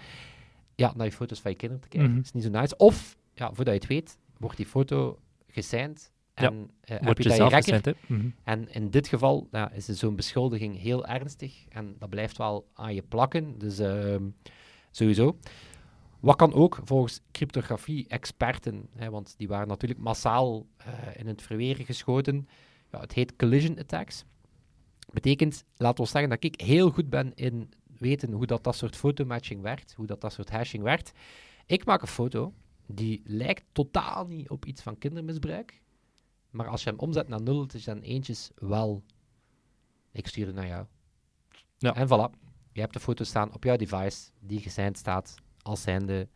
ja, 0.74 0.92
naar 0.96 1.06
je 1.06 1.12
foto's 1.12 1.40
van 1.40 1.50
je 1.50 1.56
kinderen 1.56 1.82
te 1.82 1.88
kijken. 1.88 2.10
Mhm. 2.10 2.20
is 2.20 2.32
niet 2.32 2.42
zo 2.42 2.50
nice. 2.50 2.76
Of, 2.76 3.16
ja, 3.34 3.46
voordat 3.46 3.74
je 3.74 3.80
het 3.80 3.88
weet, 3.88 4.18
wordt 4.38 4.56
die 4.56 4.66
foto 4.66 5.18
gesigned 5.46 6.12
en 6.34 6.70
eh, 6.80 6.96
heb 7.00 7.18
je 7.18 7.28
dat 7.28 7.64
je 7.64 7.74
hè? 7.82 7.92
Mhm. 8.06 8.28
En 8.44 8.72
in 8.72 8.90
dit 8.90 9.08
geval 9.08 9.48
ja, 9.50 9.70
is 9.72 9.86
zo'n 9.86 10.16
beschuldiging 10.16 10.80
heel 10.80 11.06
ernstig 11.06 11.64
en 11.68 11.96
dat 11.98 12.08
blijft 12.10 12.38
wel 12.38 12.68
aan 12.74 12.94
je 12.94 13.02
plakken. 13.02 13.58
Dus 13.58 13.78
ehm, 13.78 14.22
sowieso. 14.90 15.38
Wat 16.20 16.36
kan 16.36 16.52
ook 16.52 16.80
volgens 16.84 17.20
cryptografie-experten, 17.32 18.88
want 19.10 19.34
die 19.36 19.48
waren 19.48 19.68
natuurlijk 19.68 20.00
massaal 20.00 20.66
eh, 20.76 20.92
in 21.16 21.26
het 21.26 21.42
verweer 21.42 21.76
geschoten. 21.76 22.48
Ja, 22.90 23.00
het 23.00 23.12
heet 23.12 23.36
collision 23.36 23.78
attacks. 23.78 24.24
Betekent, 25.12 25.64
laten 25.76 26.04
we 26.04 26.10
zeggen 26.10 26.30
dat 26.30 26.44
ik 26.44 26.60
heel 26.60 26.90
goed 26.90 27.10
ben 27.10 27.34
in 27.34 27.72
weten 27.98 28.32
hoe 28.32 28.46
dat, 28.46 28.64
dat 28.64 28.76
soort 28.76 28.96
fotomatching 28.96 29.62
werkt, 29.62 29.92
hoe 29.92 30.06
dat, 30.06 30.20
dat 30.20 30.32
soort 30.32 30.50
hashing 30.50 30.82
werkt. 30.82 31.12
Ik 31.66 31.84
maak 31.84 32.02
een 32.02 32.08
foto 32.08 32.54
die 32.86 33.22
lijkt 33.24 33.64
totaal 33.72 34.26
niet 34.26 34.50
op 34.50 34.64
iets 34.64 34.82
van 34.82 34.98
kindermisbruik, 34.98 35.82
maar 36.50 36.66
als 36.66 36.82
je 36.82 36.90
hem 36.90 36.98
omzet 36.98 37.28
naar 37.28 37.42
nulletjes 37.42 37.86
en 37.86 38.02
eentjes, 38.02 38.50
wel. 38.54 39.02
Ik 40.12 40.26
stuur 40.26 40.46
het 40.46 40.54
naar 40.54 40.66
jou. 40.66 40.86
Ja. 41.78 41.94
En 41.94 42.06
voilà. 42.06 42.46
Je 42.72 42.80
hebt 42.80 42.92
de 42.92 43.00
foto 43.00 43.24
staan 43.24 43.54
op 43.54 43.64
jouw 43.64 43.76
device 43.76 44.30
die 44.40 44.60
gesigned 44.60 44.98
staat 44.98 45.34
als 45.68 45.82
zijnde 45.82 46.28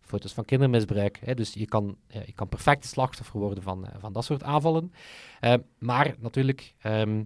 foto's 0.00 0.32
van 0.32 0.44
kindermisbruik. 0.44 1.18
Hè. 1.24 1.34
Dus 1.34 1.52
je 1.52 1.66
kan, 1.66 1.96
je 2.08 2.32
kan 2.34 2.48
perfect 2.48 2.84
slachtoffer 2.84 3.40
worden 3.40 3.62
van, 3.62 3.86
eh, 3.86 3.94
van 3.98 4.12
dat 4.12 4.24
soort 4.24 4.42
aanvallen. 4.42 4.92
Eh, 5.40 5.54
maar 5.78 6.14
natuurlijk, 6.18 6.74
ehm, 6.80 7.24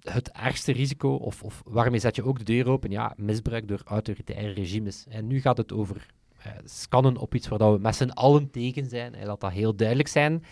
het 0.00 0.30
ergste 0.32 0.72
risico, 0.72 1.14
of, 1.14 1.42
of 1.42 1.62
waarmee 1.64 2.00
zet 2.00 2.16
je 2.16 2.24
ook 2.24 2.38
de 2.38 2.44
deur 2.44 2.68
open? 2.68 2.90
Ja, 2.90 3.12
misbruik 3.16 3.68
door 3.68 3.82
autoritaire 3.84 4.52
regimes. 4.52 5.06
En 5.08 5.26
nu 5.26 5.40
gaat 5.40 5.56
het 5.56 5.72
over 5.72 6.06
eh, 6.38 6.52
scannen 6.64 7.16
op 7.16 7.34
iets 7.34 7.48
waar 7.48 7.72
we 7.72 7.78
met 7.78 7.96
z'n 7.96 8.08
allen 8.08 8.50
tegen 8.50 8.86
zijn. 8.86 9.14
En 9.14 9.26
laat 9.26 9.40
dat 9.40 9.52
heel 9.52 9.76
duidelijk 9.76 10.08
zijn. 10.08 10.44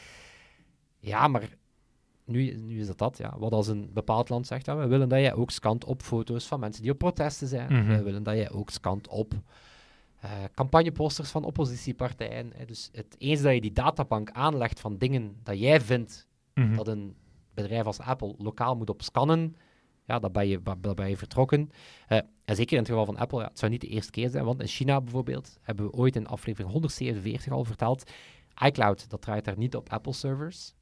Ja, 0.99 1.29
maar 1.29 1.49
nu, 2.25 2.55
nu 2.55 2.81
is 2.81 2.87
dat 2.87 2.99
dat. 2.99 3.19
Ja. 3.19 3.35
Wat 3.39 3.53
als 3.53 3.67
een 3.69 3.91
bepaald 3.93 4.29
land 4.29 4.47
zegt, 4.47 4.67
ja, 4.67 4.77
we 4.77 4.87
willen 4.87 5.09
dat 5.09 5.19
jij 5.19 5.35
ook 5.35 5.51
scant 5.51 5.85
op 5.85 6.03
foto's 6.03 6.47
van 6.47 6.61
mensen 6.61 6.83
die 6.83 6.91
op 6.93 6.99
protesten 6.99 7.49
zijn. 7.49 7.73
Mhm. 7.73 7.97
We 7.97 8.03
willen 8.03 8.23
dat 8.23 8.35
jij 8.35 8.51
ook 8.51 8.71
scant 8.71 9.09
op 9.09 9.35
eh, 10.21 10.31
campagneposters 10.55 11.31
van 11.31 11.45
oppositiepartijen. 11.45 12.53
hè. 12.57 12.65
Dus 12.65 12.89
het 12.93 13.15
eens 13.19 13.43
dat 13.43 13.55
je 13.55 13.61
die 13.61 13.73
databank 13.73 14.31
aanlegt 14.31 14.81
van 14.81 14.97
dingen 14.99 15.37
dat 15.43 15.59
jij 15.59 15.81
vindt 15.81 16.27
Mhm. 16.55 16.77
dat 16.77 16.89
een 16.89 17.15
bedrijf 17.55 17.85
als 17.87 18.01
Apple 18.01 18.35
lokaal 18.39 18.77
moet 18.77 18.91
op 18.91 19.03
scannen, 19.03 19.57
ja, 20.05 20.21
ben 20.21 20.49
je, 20.49 20.63
dan 20.81 20.95
ben 20.95 21.09
je 21.09 21.17
vertrokken. 21.17 21.71
Eh, 22.07 22.19
en 22.45 22.57
zeker 22.57 22.73
in 22.73 22.79
het 22.79 22.89
geval 22.89 23.05
van 23.05 23.17
Apple, 23.17 23.41
ja, 23.41 23.49
het 23.49 23.59
zou 23.59 23.71
niet 23.71 23.81
de 23.81 23.87
eerste 23.87 24.11
keer 24.11 24.29
zijn, 24.29 24.45
want 24.45 24.61
in 24.61 24.67
China 24.67 25.01
bijvoorbeeld 25.01 25.59
hebben 25.63 25.85
we 25.87 25.93
ooit 25.93 26.17
in 26.17 26.27
aflevering 26.27 26.73
147 26.73 27.53
al 27.53 27.65
verteld, 27.65 28.11
iCloud, 28.65 29.11
dat 29.11 29.23
draait 29.23 29.45
daar 29.45 29.57
niet 29.59 29.77
op 29.77 29.89
Apple-servers. 29.89 30.75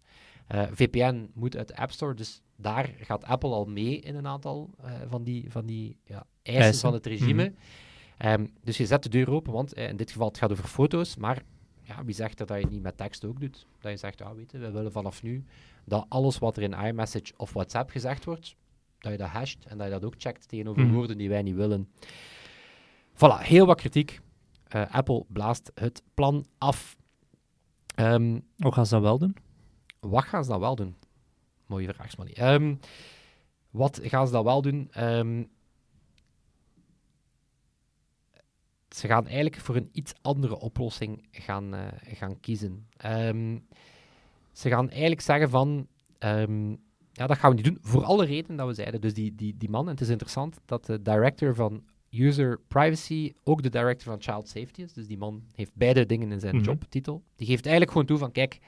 Eh, 0.51 0.63
VPN 0.73 1.31
moet 1.35 1.57
uit 1.57 1.69
de 1.69 1.77
App 1.77 1.91
Store, 1.91 2.15
dus 2.15 2.43
daar 2.57 2.91
gaat 3.01 3.25
Apple 3.25 3.51
al 3.51 3.65
mee 3.67 4.01
in 4.01 4.15
een 4.15 4.27
aantal 4.27 4.71
eh, 4.81 4.93
van 5.09 5.23
die, 5.23 5.51
van 5.51 5.67
die 5.67 5.97
ja, 6.05 6.27
eisen, 6.43 6.63
Eisen. 6.65 6.81
van 6.81 6.93
het 6.93 7.07
regime. 7.07 7.55
Ehm, 8.17 8.47
dus 8.63 8.77
je 8.77 8.87
zet 8.87 9.03
de 9.03 9.09
deur 9.09 9.31
open, 9.31 9.53
want 9.53 9.73
eh, 9.75 9.89
in 9.89 9.97
dit 9.97 10.11
geval 10.11 10.29
het 10.29 10.39
gaat 10.39 10.51
over 10.51 10.65
foto's, 10.65 11.17
maar 11.17 11.43
ja, 11.83 12.05
wie 12.05 12.15
zegt 12.15 12.41
er 12.41 12.47
dat 12.47 12.57
je 12.57 12.63
het 12.63 12.73
niet 12.73 12.83
met 12.83 12.97
tekst 12.97 13.25
ook 13.25 13.41
doet? 13.41 13.67
Dat 13.81 13.91
je 13.91 13.97
zegt, 13.99 14.19
ja, 14.19 14.35
weet 14.35 14.51
je, 14.51 14.59
we 14.59 14.71
willen 14.71 14.93
vanaf 14.93 15.23
nu 15.23 15.45
dat 15.85 16.07
alles 16.09 16.39
wat 16.39 16.57
er 16.57 16.63
in 16.63 16.73
iMessage 16.73 17.33
of 17.37 17.53
WhatsApp 17.53 17.91
gezegd 17.91 18.25
wordt, 18.25 18.57
dat 18.99 19.13
je 19.13 19.19
dat 19.19 19.29
hasht 19.29 19.65
en 19.65 19.79
dat 19.79 19.87
je 19.87 19.93
dat 19.93 20.05
ook 20.05 20.15
checkt 20.19 20.49
tegenover 20.49 20.83
Mhm. 20.83 20.93
woorden 20.95 21.19
die 21.19 21.29
wij 21.29 21.43
niet 21.43 21.55
willen. 21.57 21.89
Voilà, 23.15 23.39
heel 23.43 23.67
wat 23.67 23.77
kritiek. 23.81 24.21
Apple 24.91 25.25
blaast 25.29 25.71
het 25.75 26.03
plan 26.15 26.47
af. 26.59 26.97
Hoe 27.97 28.73
gaan 28.73 28.87
ze 28.87 28.95
dat 28.95 29.03
wel 29.03 29.19
doen? 29.19 29.37
Wat 30.01 30.25
gaan 30.25 30.45
ze 30.45 30.51
dan 30.51 30.61
wel 30.61 30.75
doen? 30.77 30.97
Mooie 31.67 31.93
vraag, 31.95 32.11
Smally. 32.11 32.33
Ehm, 32.33 32.75
wat 33.71 34.01
gaan 34.03 34.27
ze 34.27 34.33
dan 34.33 34.45
wel 34.45 34.63
doen? 34.63 34.89
Ehm, 34.91 35.43
ze 38.89 39.07
gaan 39.07 39.27
eigenlijk 39.27 39.57
voor 39.57 39.77
een 39.77 39.89
iets 39.93 40.13
andere 40.23 40.59
oplossing 40.59 41.27
gaan, 41.31 41.75
eh, 41.75 41.87
gaan 42.17 42.41
kiezen. 42.41 42.87
Ehm, 42.97 43.59
ze 44.53 44.69
gaan 44.69 44.91
eigenlijk 44.91 45.21
zeggen 45.21 45.51
van... 45.51 45.87
ja, 47.13 47.27
dat 47.27 47.39
gaan 47.39 47.51
we 47.51 47.57
niet 47.57 47.65
doen. 47.65 47.79
Voor 47.81 48.05
alle 48.05 48.25
redenen 48.25 48.57
dat 48.57 48.67
we 48.67 48.75
zeiden. 48.75 49.01
Dus 49.01 49.15
die, 49.15 49.35
die, 49.35 49.57
die 49.57 49.71
man, 49.71 49.85
en 49.85 49.91
het 49.91 50.01
is 50.01 50.09
interessant 50.09 50.61
dat 50.65 50.87
de 50.87 51.03
director 51.03 51.55
van 51.55 51.83
User 52.11 52.61
Privacy 52.69 53.33
ook 53.45 53.63
de 53.63 53.69
director 53.69 54.13
van 54.13 54.23
Child 54.23 54.49
Safety 54.49 54.83
is. 54.83 54.93
Dus 54.93 55.07
die 55.07 55.19
man 55.19 55.43
heeft 55.55 55.75
beide 55.75 56.07
dingen 56.07 56.33
in 56.33 56.41
zijn 56.41 56.57
Mhm. 56.57 56.65
jobtitel. 56.65 57.23
Die 57.37 57.47
geeft 57.47 57.63
eigenlijk 57.63 57.93
gewoon 57.93 58.07
toe 58.07 58.19
van, 58.19 58.33
kijk, 58.33 58.59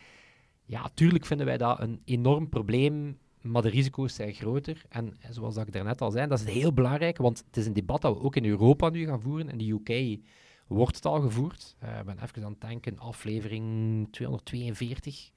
ja, 0.72 0.90
tuurlijk 0.94 1.26
vinden 1.26 1.46
wij 1.46 1.56
dat 1.58 1.80
een 1.80 2.00
enorm 2.04 2.48
probleem, 2.48 3.18
maar 3.40 3.62
de 3.62 3.68
risico's 3.68 4.14
zijn 4.14 4.32
groter. 4.34 4.82
En 4.88 5.16
eh, 5.20 5.30
zoals 5.30 5.54
dat 5.54 5.66
ik 5.66 5.72
daarnet 5.72 6.00
al 6.00 6.10
zei, 6.10 6.26
dat 6.26 6.40
is 6.40 6.52
heel 6.54 6.72
belangrijk, 6.72 7.16
want 7.18 7.42
het 7.46 7.56
is 7.56 7.66
een 7.66 7.72
debat 7.72 8.00
dat 8.02 8.14
we 8.16 8.22
ook 8.22 8.36
in 8.36 8.44
Europa 8.44 8.88
nu 8.88 9.06
gaan 9.06 9.20
voeren. 9.20 9.48
In 9.50 9.58
de 9.58 9.70
UK 9.70 10.18
wordt 10.66 10.94
het 10.96 11.06
al 11.06 11.20
gevoerd. 11.20 11.76
Eh, 11.78 11.98
Ik 11.98 12.04
ben 12.04 12.22
even 12.22 12.44
aan 12.44 12.50
het 12.50 12.60
denken, 12.60 12.98
aflevering 12.98 14.08
242. 14.10 15.30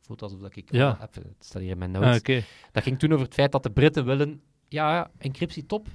Voelt 0.00 0.22
alsof 0.22 0.40
dat 0.40 0.56
ik... 0.56 0.72
Ja. 0.72 0.90
oh, 0.90 1.02
even, 1.08 1.22
het 1.28 1.44
staat 1.44 1.62
hier 1.62 1.70
in 1.70 1.78
mijn 1.78 1.90
notes. 1.90 2.22
Ah. 2.36 2.42
Dat 2.72 2.82
ging 2.82 2.98
toen 2.98 3.12
over 3.12 3.24
het 3.24 3.34
feit 3.34 3.52
dat 3.52 3.62
de 3.62 3.70
Britten 3.70 4.04
willen, 4.04 4.40
ja, 4.68 5.10
encryptie 5.18 5.66
top, 5.66 5.86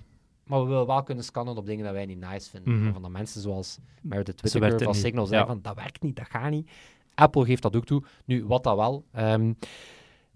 maar 0.43 0.62
we 0.62 0.67
willen 0.67 0.88
wel 0.88 1.04
kunnen 1.04 1.24
scannen 1.24 1.58
op 1.58 1.65
dingen 1.65 1.84
dat 1.86 1.93
wij 1.93 2.06
niet 2.06 2.19
nice 2.19 2.50
vinden. 2.50 2.82
Mhm. 2.84 2.93
Van 2.93 3.02
de 3.02 3.10
mensen 3.10 3.41
zoals 3.41 3.80
Meredith 4.02 4.41
werkt 4.41 4.41
Whittaker 4.41 4.74
het 4.74 4.84
van. 4.84 4.95
Signal 4.95 5.26
zeggen 5.26 5.48
Ja. 5.48 5.54
van, 5.54 5.62
dat 5.62 5.76
werkt 5.76 6.02
niet, 6.02 6.15
dat 6.15 6.28
gaat 6.30 6.50
niet. 6.50 6.72
Apple 7.19 7.45
geeft 7.45 7.62
dat 7.62 7.75
ook 7.75 7.86
toe. 7.86 8.03
Nu, 8.25 8.45
wat 8.45 8.63
dat 8.63 8.75
wel. 8.75 9.05
ehm, 9.12 9.53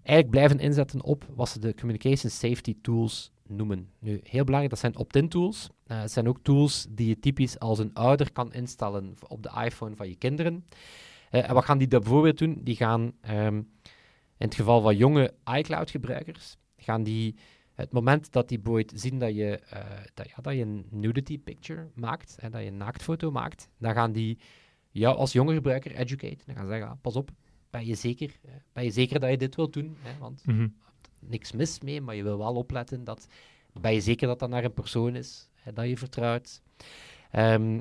eigenlijk 0.02 0.30
blijven 0.30 0.58
inzetten 0.58 1.02
op 1.02 1.24
wat 1.34 1.48
ze 1.48 1.58
de 1.58 1.74
Communication 1.74 2.30
Safety 2.30 2.76
Tools 2.82 3.32
noemen. 3.48 3.90
Nu, 3.98 4.20
heel 4.22 4.44
belangrijk, 4.44 4.70
dat 4.70 4.78
zijn 4.78 4.96
opt-in 4.96 5.28
tools. 5.28 5.68
Eh, 5.86 6.00
het 6.00 6.12
zijn 6.12 6.28
ook 6.28 6.38
tools 6.42 6.86
die 6.90 7.08
je 7.08 7.18
typisch 7.18 7.58
als 7.58 7.78
een 7.78 7.94
ouder 7.94 8.32
kan 8.32 8.52
instellen 8.52 9.14
op 9.28 9.42
de 9.42 9.50
iPhone 9.64 9.96
van 9.96 10.08
je 10.08 10.16
kinderen. 10.16 10.64
Eh, 11.30 11.48
en 11.48 11.54
wat 11.54 11.64
gaan 11.64 11.78
die 11.78 11.88
bijvoorbeeld 11.88 12.38
doen? 12.38 12.60
Die 12.62 12.76
gaan, 12.76 13.12
ehm, 13.20 13.56
in 14.36 14.46
het 14.46 14.54
geval 14.54 14.80
van 14.80 14.96
jonge 14.96 15.34
iCloud-gebruikers, 15.44 16.56
gaan 16.76 17.02
die 17.02 17.36
het 17.74 17.92
moment 17.92 18.32
dat 18.32 18.48
die 18.48 18.58
bijvoorbeeld 18.58 19.00
zien 19.00 19.18
dat 19.18 19.34
je, 19.34 19.58
eh, 19.58 19.80
dat, 20.14 20.26
dat 20.42 20.54
je 20.54 20.60
een 20.60 20.86
nudity 20.90 21.38
picture 21.38 21.90
maakt, 21.94 22.36
en 22.38 22.50
dat 22.50 22.60
je 22.60 22.66
een 22.66 22.76
naaktfoto 22.76 23.30
maakt, 23.30 23.68
dan 23.78 23.92
gaan 23.92 24.12
die 24.12 24.38
jou 25.00 25.16
als 25.16 25.32
jonge 25.32 25.54
gebruiker 25.54 25.94
educate. 25.94 26.38
Dan 26.46 26.54
gaan 26.54 26.64
ze 26.64 26.70
zeggen, 26.70 26.88
ah, 26.88 26.96
pas 27.00 27.16
op, 27.16 27.30
ben 27.70 27.86
je 27.86 27.94
zeker, 27.94 28.38
eh, 28.44 28.50
ben 28.72 28.84
je 28.84 28.90
zeker 28.90 29.20
dat 29.20 29.30
je 29.30 29.36
dit 29.36 29.54
wilt 29.56 29.72
doen? 29.72 29.96
Hè? 30.00 30.18
Want 30.18 30.42
Mhm. 30.46 30.68
niks 31.18 31.52
mis 31.52 31.80
mee, 31.80 32.00
maar 32.00 32.14
je 32.14 32.22
wil 32.22 32.38
wel 32.38 32.54
opletten 32.54 33.04
dat, 33.04 33.26
ben 33.80 33.92
je 33.94 34.00
zeker 34.00 34.26
dat 34.26 34.38
dat 34.38 34.48
naar 34.48 34.64
een 34.64 34.72
persoon 34.74 35.14
is, 35.16 35.50
hè, 35.54 35.72
dat 35.72 35.88
je 35.88 35.96
vertrouwt. 35.96 36.62
Ehm, 37.30 37.80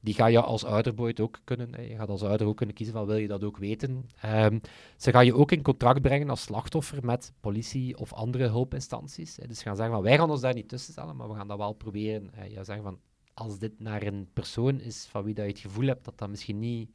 die 0.00 0.14
ga 0.14 0.26
je 0.26 0.40
als 0.40 0.64
ouder 0.64 1.22
ook 1.22 1.40
kunnen, 1.44 1.88
je 1.88 1.96
gaat 1.96 2.08
als 2.08 2.22
ouder 2.22 2.46
ook 2.46 2.56
kunnen 2.56 2.74
kiezen 2.74 2.94
van 2.94 3.06
wil 3.06 3.16
je 3.16 3.26
dat 3.26 3.44
ook 3.44 3.56
weten. 3.56 4.08
Ehm, 4.20 4.58
ze 4.96 5.10
gaan 5.10 5.24
je 5.26 5.34
ook 5.34 5.52
in 5.52 5.62
contact 5.62 6.02
brengen 6.02 6.30
als 6.30 6.42
slachtoffer 6.42 7.04
met 7.04 7.32
politie 7.40 7.98
of 7.98 8.12
andere 8.12 8.48
hulpinstanties. 8.48 9.36
hè. 9.36 9.46
Dus 9.46 9.58
ze 9.58 9.62
gaan 9.64 9.76
zeggen 9.76 9.94
van 9.94 10.04
wij 10.04 10.16
gaan 10.18 10.30
ons 10.30 10.40
daar 10.40 10.54
niet 10.54 10.68
tussen 10.68 10.92
stellen, 10.92 11.16
maar 11.16 11.28
we 11.28 11.34
gaan 11.34 11.48
dat 11.48 11.58
wel 11.58 11.72
proberen. 11.72 12.28
hè. 12.32 12.44
Je 12.44 12.64
zeggen 12.64 12.82
van 12.82 12.98
als 13.34 13.58
dit 13.58 13.80
naar 13.80 14.02
een 14.02 14.28
persoon 14.32 14.80
is 14.80 15.06
van 15.10 15.24
wie 15.24 15.34
dat 15.34 15.44
je 15.44 15.50
het 15.50 15.60
gevoel 15.60 15.86
hebt 15.86 16.04
dat 16.04 16.18
dat 16.18 16.28
misschien 16.28 16.58
niet 16.58 16.90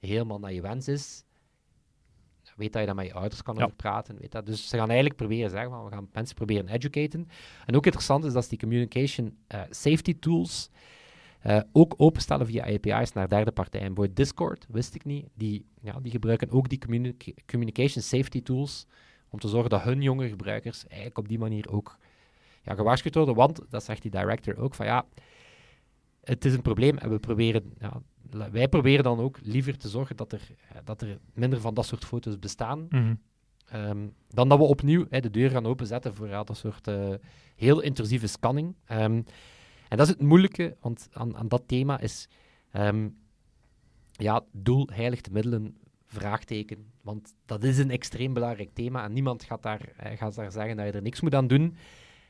helemaal 0.00 0.38
naar 0.38 0.52
je 0.52 0.60
wens 0.60 0.88
is, 0.88 1.24
weet 2.56 2.72
dat 2.72 2.80
je 2.80 2.86
daar 2.86 2.96
met 2.96 3.06
je 3.06 3.12
ouders 3.14 3.42
kan 3.42 3.54
Ja. 3.56 3.62
over 3.64 3.76
praten. 3.76 4.18
Weet 4.18 4.32
dat. 4.32 4.46
Dus 4.46 4.68
ze 4.68 4.76
gaan 4.76 4.88
eigenlijk 4.88 5.16
proberen 5.18 5.50
zeggen 5.50 5.70
van 5.70 5.84
we 5.84 5.90
gaan 5.90 6.08
mensen 6.12 6.34
proberen 6.34 6.68
educaten. 6.68 7.28
En 7.66 7.76
ook 7.76 7.84
interessant 7.84 8.24
is 8.24 8.32
dat 8.32 8.42
ze 8.42 8.48
die 8.48 8.58
communication 8.58 9.36
eh, 9.46 9.60
safety 9.70 10.18
tools 10.18 10.70
eh, 11.40 11.60
ook 11.72 11.94
openstellen 11.96 12.46
via 12.46 12.64
API's 12.64 13.12
naar 13.12 13.28
derde 13.28 13.52
partijen. 13.52 13.86
Bijvoorbeeld 13.86 14.16
Discord, 14.16 14.66
wist 14.68 14.94
ik 14.94 15.04
niet, 15.04 15.26
die, 15.34 15.66
ja, 15.80 16.00
die 16.00 16.10
gebruiken 16.10 16.50
ook 16.50 16.68
die 16.68 16.78
communica- 16.78 17.32
communication 17.46 18.02
safety 18.02 18.42
tools 18.42 18.86
om 19.28 19.38
te 19.38 19.48
zorgen 19.48 19.70
dat 19.70 19.82
hun 19.82 20.02
jonge 20.02 20.28
gebruikers 20.28 20.86
eigenlijk 20.86 21.18
op 21.18 21.28
die 21.28 21.38
manier 21.38 21.70
ook 21.70 21.98
ja, 22.62 22.74
gewaarschuwd 22.74 23.14
worden. 23.14 23.34
Want, 23.34 23.60
dat 23.68 23.84
zegt 23.84 24.02
die 24.02 24.10
director 24.10 24.56
ook, 24.58 24.74
van 24.74 24.86
ja, 24.86 25.06
het 26.24 26.44
is 26.44 26.54
een 26.54 26.62
probleem 26.62 26.98
en 26.98 27.10
we 27.10 27.18
proberen, 27.18 27.72
ja, 27.78 28.02
wij 28.50 28.68
proberen 28.68 29.04
dan 29.04 29.18
ook 29.18 29.38
liever 29.42 29.78
te 29.78 29.88
zorgen 29.88 30.16
dat 30.16 30.32
er, 30.32 30.40
eh, 30.68 30.76
dat 30.84 31.02
er 31.02 31.18
minder 31.32 31.60
van 31.60 31.74
dat 31.74 31.86
soort 31.86 32.04
foto's 32.04 32.38
bestaan, 32.38 32.86
Mhm. 32.90 33.14
Ehm, 33.64 34.08
dan 34.28 34.48
dat 34.48 34.58
we 34.58 34.64
opnieuw 34.64 35.06
hè, 35.10 35.20
de 35.20 35.30
deur 35.30 35.50
gaan 35.50 35.66
openzetten 35.66 36.14
voor 36.14 36.28
ja, 36.28 36.44
dat 36.44 36.56
soort 36.56 36.88
eh, 36.88 37.14
heel 37.56 37.80
intrusieve 37.80 38.26
scanning. 38.26 38.74
Ehm, 38.84 39.22
en 39.88 39.96
dat 39.96 40.00
is 40.00 40.08
het 40.08 40.22
moeilijke, 40.22 40.76
want 40.80 41.08
aan, 41.12 41.36
aan 41.36 41.48
dat 41.48 41.62
thema 41.66 42.00
is 42.00 42.28
ehm, 42.70 43.08
ja, 44.12 44.44
doel 44.52 44.88
heiligt 44.92 45.24
de 45.24 45.30
middelen, 45.30 45.76
vraagteken. 46.06 46.92
Want 47.02 47.34
dat 47.46 47.64
is 47.64 47.78
een 47.78 47.90
extreem 47.90 48.32
belangrijk 48.32 48.70
thema 48.72 49.04
en 49.04 49.12
niemand 49.12 49.44
gaat 49.44 49.62
daar, 49.62 49.80
eh, 49.96 50.18
gaat 50.18 50.34
daar 50.34 50.52
zeggen 50.52 50.76
dat 50.76 50.86
je 50.86 50.92
er 50.92 51.02
niks 51.02 51.20
moet 51.20 51.34
aan 51.34 51.46
doen. 51.46 51.76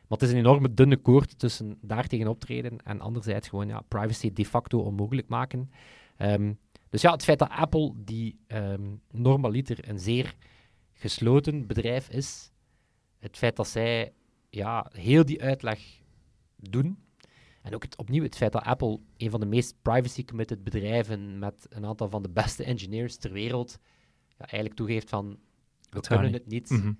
Maar 0.09 0.19
het 0.19 0.23
is 0.23 0.31
een 0.31 0.41
enorme 0.41 0.75
dunne 0.75 0.97
koord 0.97 1.39
tussen 1.39 1.79
daartegen 1.81 2.29
optreden 2.29 2.79
en 2.85 3.01
anderzijds 3.01 3.49
gewoon 3.49 3.69
ja, 3.69 3.81
privacy 3.81 4.33
de 4.33 4.45
facto 4.45 4.79
onmogelijk 4.79 5.29
maken. 5.29 5.71
Ehm, 6.17 6.53
dus 6.91 7.03
ja, 7.03 7.13
het 7.13 7.25
feit 7.25 7.39
dat 7.39 7.49
Apple, 7.51 7.93
die 7.97 8.39
ehm, 8.47 8.95
normaliter 9.11 9.89
een 9.89 9.99
zeer 9.99 10.35
gesloten 10.93 11.67
bedrijf 11.67 12.09
is, 12.09 12.51
het 13.19 13.37
feit 13.37 13.57
dat 13.57 13.69
zij 13.69 14.13
ja, 14.51 14.91
heel 14.93 15.25
die 15.25 15.43
uitleg 15.43 15.81
doen, 16.57 16.99
en 17.63 17.75
ook 17.75 17.83
het, 17.83 17.97
opnieuw 17.97 18.23
het 18.23 18.37
feit 18.37 18.53
dat 18.53 18.63
Apple 18.63 19.01
een 19.17 19.31
van 19.31 19.41
de 19.41 19.47
meest 19.47 19.75
privacy-committed 19.83 20.65
bedrijven 20.65 21.39
met 21.39 21.67
een 21.69 21.87
aantal 21.87 22.09
van 22.09 22.23
de 22.23 22.31
beste 22.31 22.65
engineers 22.65 23.17
ter 23.17 23.33
wereld 23.33 23.79
ja, 24.29 24.45
eigenlijk 24.47 24.75
toegeeft 24.75 25.09
van 25.09 25.39
we 25.91 26.01
kunnen 26.01 26.25
niet. 26.25 26.35
het 26.35 26.47
niet, 26.47 26.71
Mhm. 26.71 26.93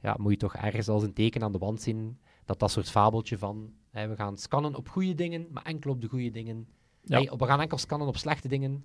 ja, 0.00 0.16
moet 0.18 0.32
je 0.32 0.38
toch 0.38 0.54
ergens 0.56 0.88
als 0.88 1.02
een 1.02 1.12
teken 1.12 1.42
aan 1.42 1.52
de 1.52 1.58
wand 1.58 1.82
zien 1.82 2.18
dat 2.46 2.58
dat 2.58 2.70
soort 2.70 2.90
fabeltje 2.90 3.38
van 3.38 3.72
hè, 3.90 4.08
we 4.08 4.16
gaan 4.16 4.38
scannen 4.38 4.74
op 4.74 4.88
goede 4.88 5.14
dingen, 5.14 5.46
maar 5.50 5.62
enkel 5.62 5.90
op 5.90 6.00
de 6.00 6.08
goede 6.08 6.30
dingen. 6.30 6.68
Ja. 7.02 7.18
Nee, 7.18 7.30
we 7.36 7.46
gaan 7.46 7.60
enkel 7.60 7.78
scannen 7.78 8.08
op 8.08 8.16
slechte 8.16 8.48
dingen. 8.48 8.84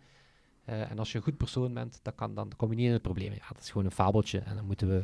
Eh, 0.66 0.92
en 0.92 1.00
als 1.00 1.12
je 1.12 1.18
een 1.18 1.24
goed 1.24 1.38
persoon 1.38 1.74
bent, 1.74 2.00
dan, 2.02 2.16
kan, 2.16 2.36
dan 2.36 2.52
kom 2.58 2.70
je 2.70 2.76
niet 2.76 2.86
in 2.86 2.92
het 2.92 3.02
probleem. 3.02 3.34
Ja, 3.34 3.48
dat 3.48 3.64
is 3.64 3.70
gewoon 3.70 3.86
een 3.86 3.92
fabeltje. 3.92 4.40
En 4.40 4.56
dan 4.56 4.66
moeten 4.66 4.88
we, 4.88 5.04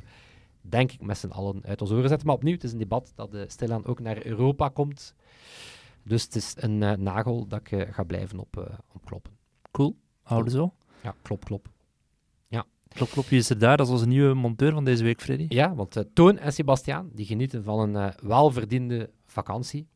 denk 0.61 0.91
ik, 0.91 1.01
met 1.01 1.17
z'n 1.17 1.27
allen 1.27 1.63
uit 1.65 1.81
ons 1.81 1.91
oren 1.91 2.09
zetten. 2.09 2.27
Maar 2.27 2.35
opnieuw, 2.35 2.53
het 2.53 2.63
is 2.63 2.71
een 2.71 2.77
debat 2.77 3.11
dat 3.15 3.33
uh, 3.33 3.41
stilaan 3.47 3.85
ook 3.85 3.99
naar 3.99 4.25
Europa 4.25 4.69
komt. 4.69 5.15
Dus 6.03 6.23
het 6.23 6.35
is 6.35 6.53
een 6.57 6.83
eh, 6.83 6.97
nagel 6.97 7.47
dat 7.47 7.71
ik 7.71 7.87
ga 7.91 8.03
blijven 8.03 8.39
op, 8.39 8.81
opkloppen. 8.93 9.37
Cool. 9.71 9.95
Houden 10.21 10.51
zo. 10.51 10.73
Ja, 11.03 11.15
klop, 11.21 11.45
klop. 11.45 11.69
Klop, 12.93 13.09
klop, 13.09 13.27
wie 13.27 13.39
is 13.39 13.49
er 13.49 13.57
daar? 13.57 13.77
Dat 13.77 13.87
is 13.87 13.93
onze 13.93 14.07
nieuwe 14.07 14.33
monteur 14.33 14.71
van 14.71 14.85
deze 14.85 15.03
week, 15.03 15.21
Freddy. 15.21 15.45
Ja, 15.49 15.75
want 15.75 15.95
eh, 15.95 16.03
Toon 16.13 16.37
en 16.37 16.53
Sebastiaan, 16.53 17.09
die 17.13 17.25
genieten 17.25 17.63
van 17.63 17.79
een 17.79 17.95
eh, 17.95 18.13
welverdiende 18.27 19.09
vakantie. 19.25 19.87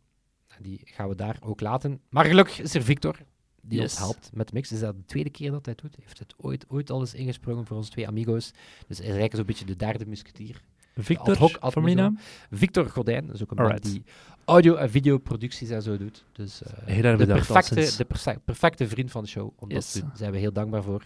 Die 0.59 0.81
gaan 0.83 1.09
we 1.09 1.15
daar 1.15 1.37
ook 1.41 1.61
laten. 1.61 1.99
Maar 2.09 2.25
gelukkig 2.25 2.59
is 2.59 2.73
er 2.73 2.83
Victor, 2.83 3.17
die 3.61 3.81
ons 3.81 3.97
helpt 3.97 4.29
met 4.33 4.53
mix. 4.53 4.71
Is 4.71 4.79
dat 4.79 4.95
de 4.95 5.05
tweede 5.05 5.29
keer 5.29 5.51
dat 5.51 5.65
hij 5.65 5.73
het 5.77 5.91
doet? 5.91 6.03
Heeft 6.05 6.19
het 6.19 6.33
ooit, 6.37 6.65
ooit 6.69 6.89
al 6.89 6.99
eens 6.99 7.13
ingesprongen 7.13 7.65
voor 7.65 7.77
onze 7.77 7.89
twee 7.89 8.07
amigo's. 8.07 8.51
Dus 8.87 8.97
hij 8.97 9.07
is 9.07 9.11
eigenlijk 9.17 9.35
zo'n 9.35 9.45
beetje 9.45 9.65
de 9.65 9.75
derde 9.75 10.05
musketier. 10.05 10.61
Victor, 10.95 11.29
ad 11.29 11.37
hoc 11.37 11.49
mijn 11.51 11.61
admiso. 11.73 11.95
naam. 11.95 12.17
Victor 12.51 12.85
Gordijn, 12.89 13.25
dat 13.25 13.35
is 13.35 13.43
ook 13.43 13.51
een 13.51 13.63
man 13.63 13.77
die 13.81 14.03
audio- 14.45 14.75
en 14.75 14.89
videoproducties 14.89 15.69
en 15.69 15.81
zo 15.81 15.97
doet. 15.97 16.25
Dus 16.31 16.63
eh, 16.63 16.73
Heel 16.85 17.03
erg 17.03 17.17
de, 17.17 17.25
perfecte, 17.25 17.93
de 17.97 18.39
perfecte 18.45 18.87
vriend 18.87 19.11
van 19.11 19.23
de 19.23 19.29
show. 19.29 19.51
Om 19.55 19.69
dat 19.69 19.91
te 19.91 19.99
doen. 19.99 20.07
Daar 20.07 20.17
zijn 20.17 20.31
we 20.31 20.37
heel 20.37 20.53
dankbaar 20.53 20.83
voor. 20.83 21.03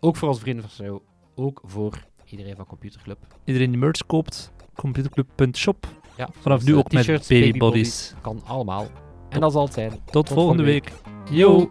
Ook 0.00 0.16
voor 0.16 0.28
onze 0.28 0.40
vrienden 0.40 0.68
van 0.68 0.86
show. 0.86 1.00
Ook 1.34 1.60
voor 1.64 2.04
iedereen 2.24 2.56
van 2.56 2.66
Computerclub. 2.66 3.18
Iedereen 3.44 3.70
die 3.70 3.78
merch 3.78 4.06
koopt, 4.06 4.52
computerclub.shop. 4.74 5.86
Ja, 6.16 6.28
Vanaf 6.40 6.64
nu 6.64 6.72
eh, 6.72 6.78
ook 6.78 6.92
met 6.92 7.02
t-shirts, 7.02 7.28
babybodies. 7.28 8.14
Kan 8.20 8.40
allemaal. 8.44 8.86
En 9.28 9.40
dat 9.40 9.52
zal 9.52 9.64
het 9.64 9.72
zijn. 9.72 9.92
Tot 10.04 10.28
volgende 10.28 10.62
week. 10.62 10.92
Yo! 11.30 11.70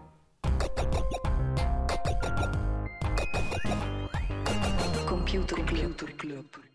Computer 5.05 5.63
Club. 6.17 6.68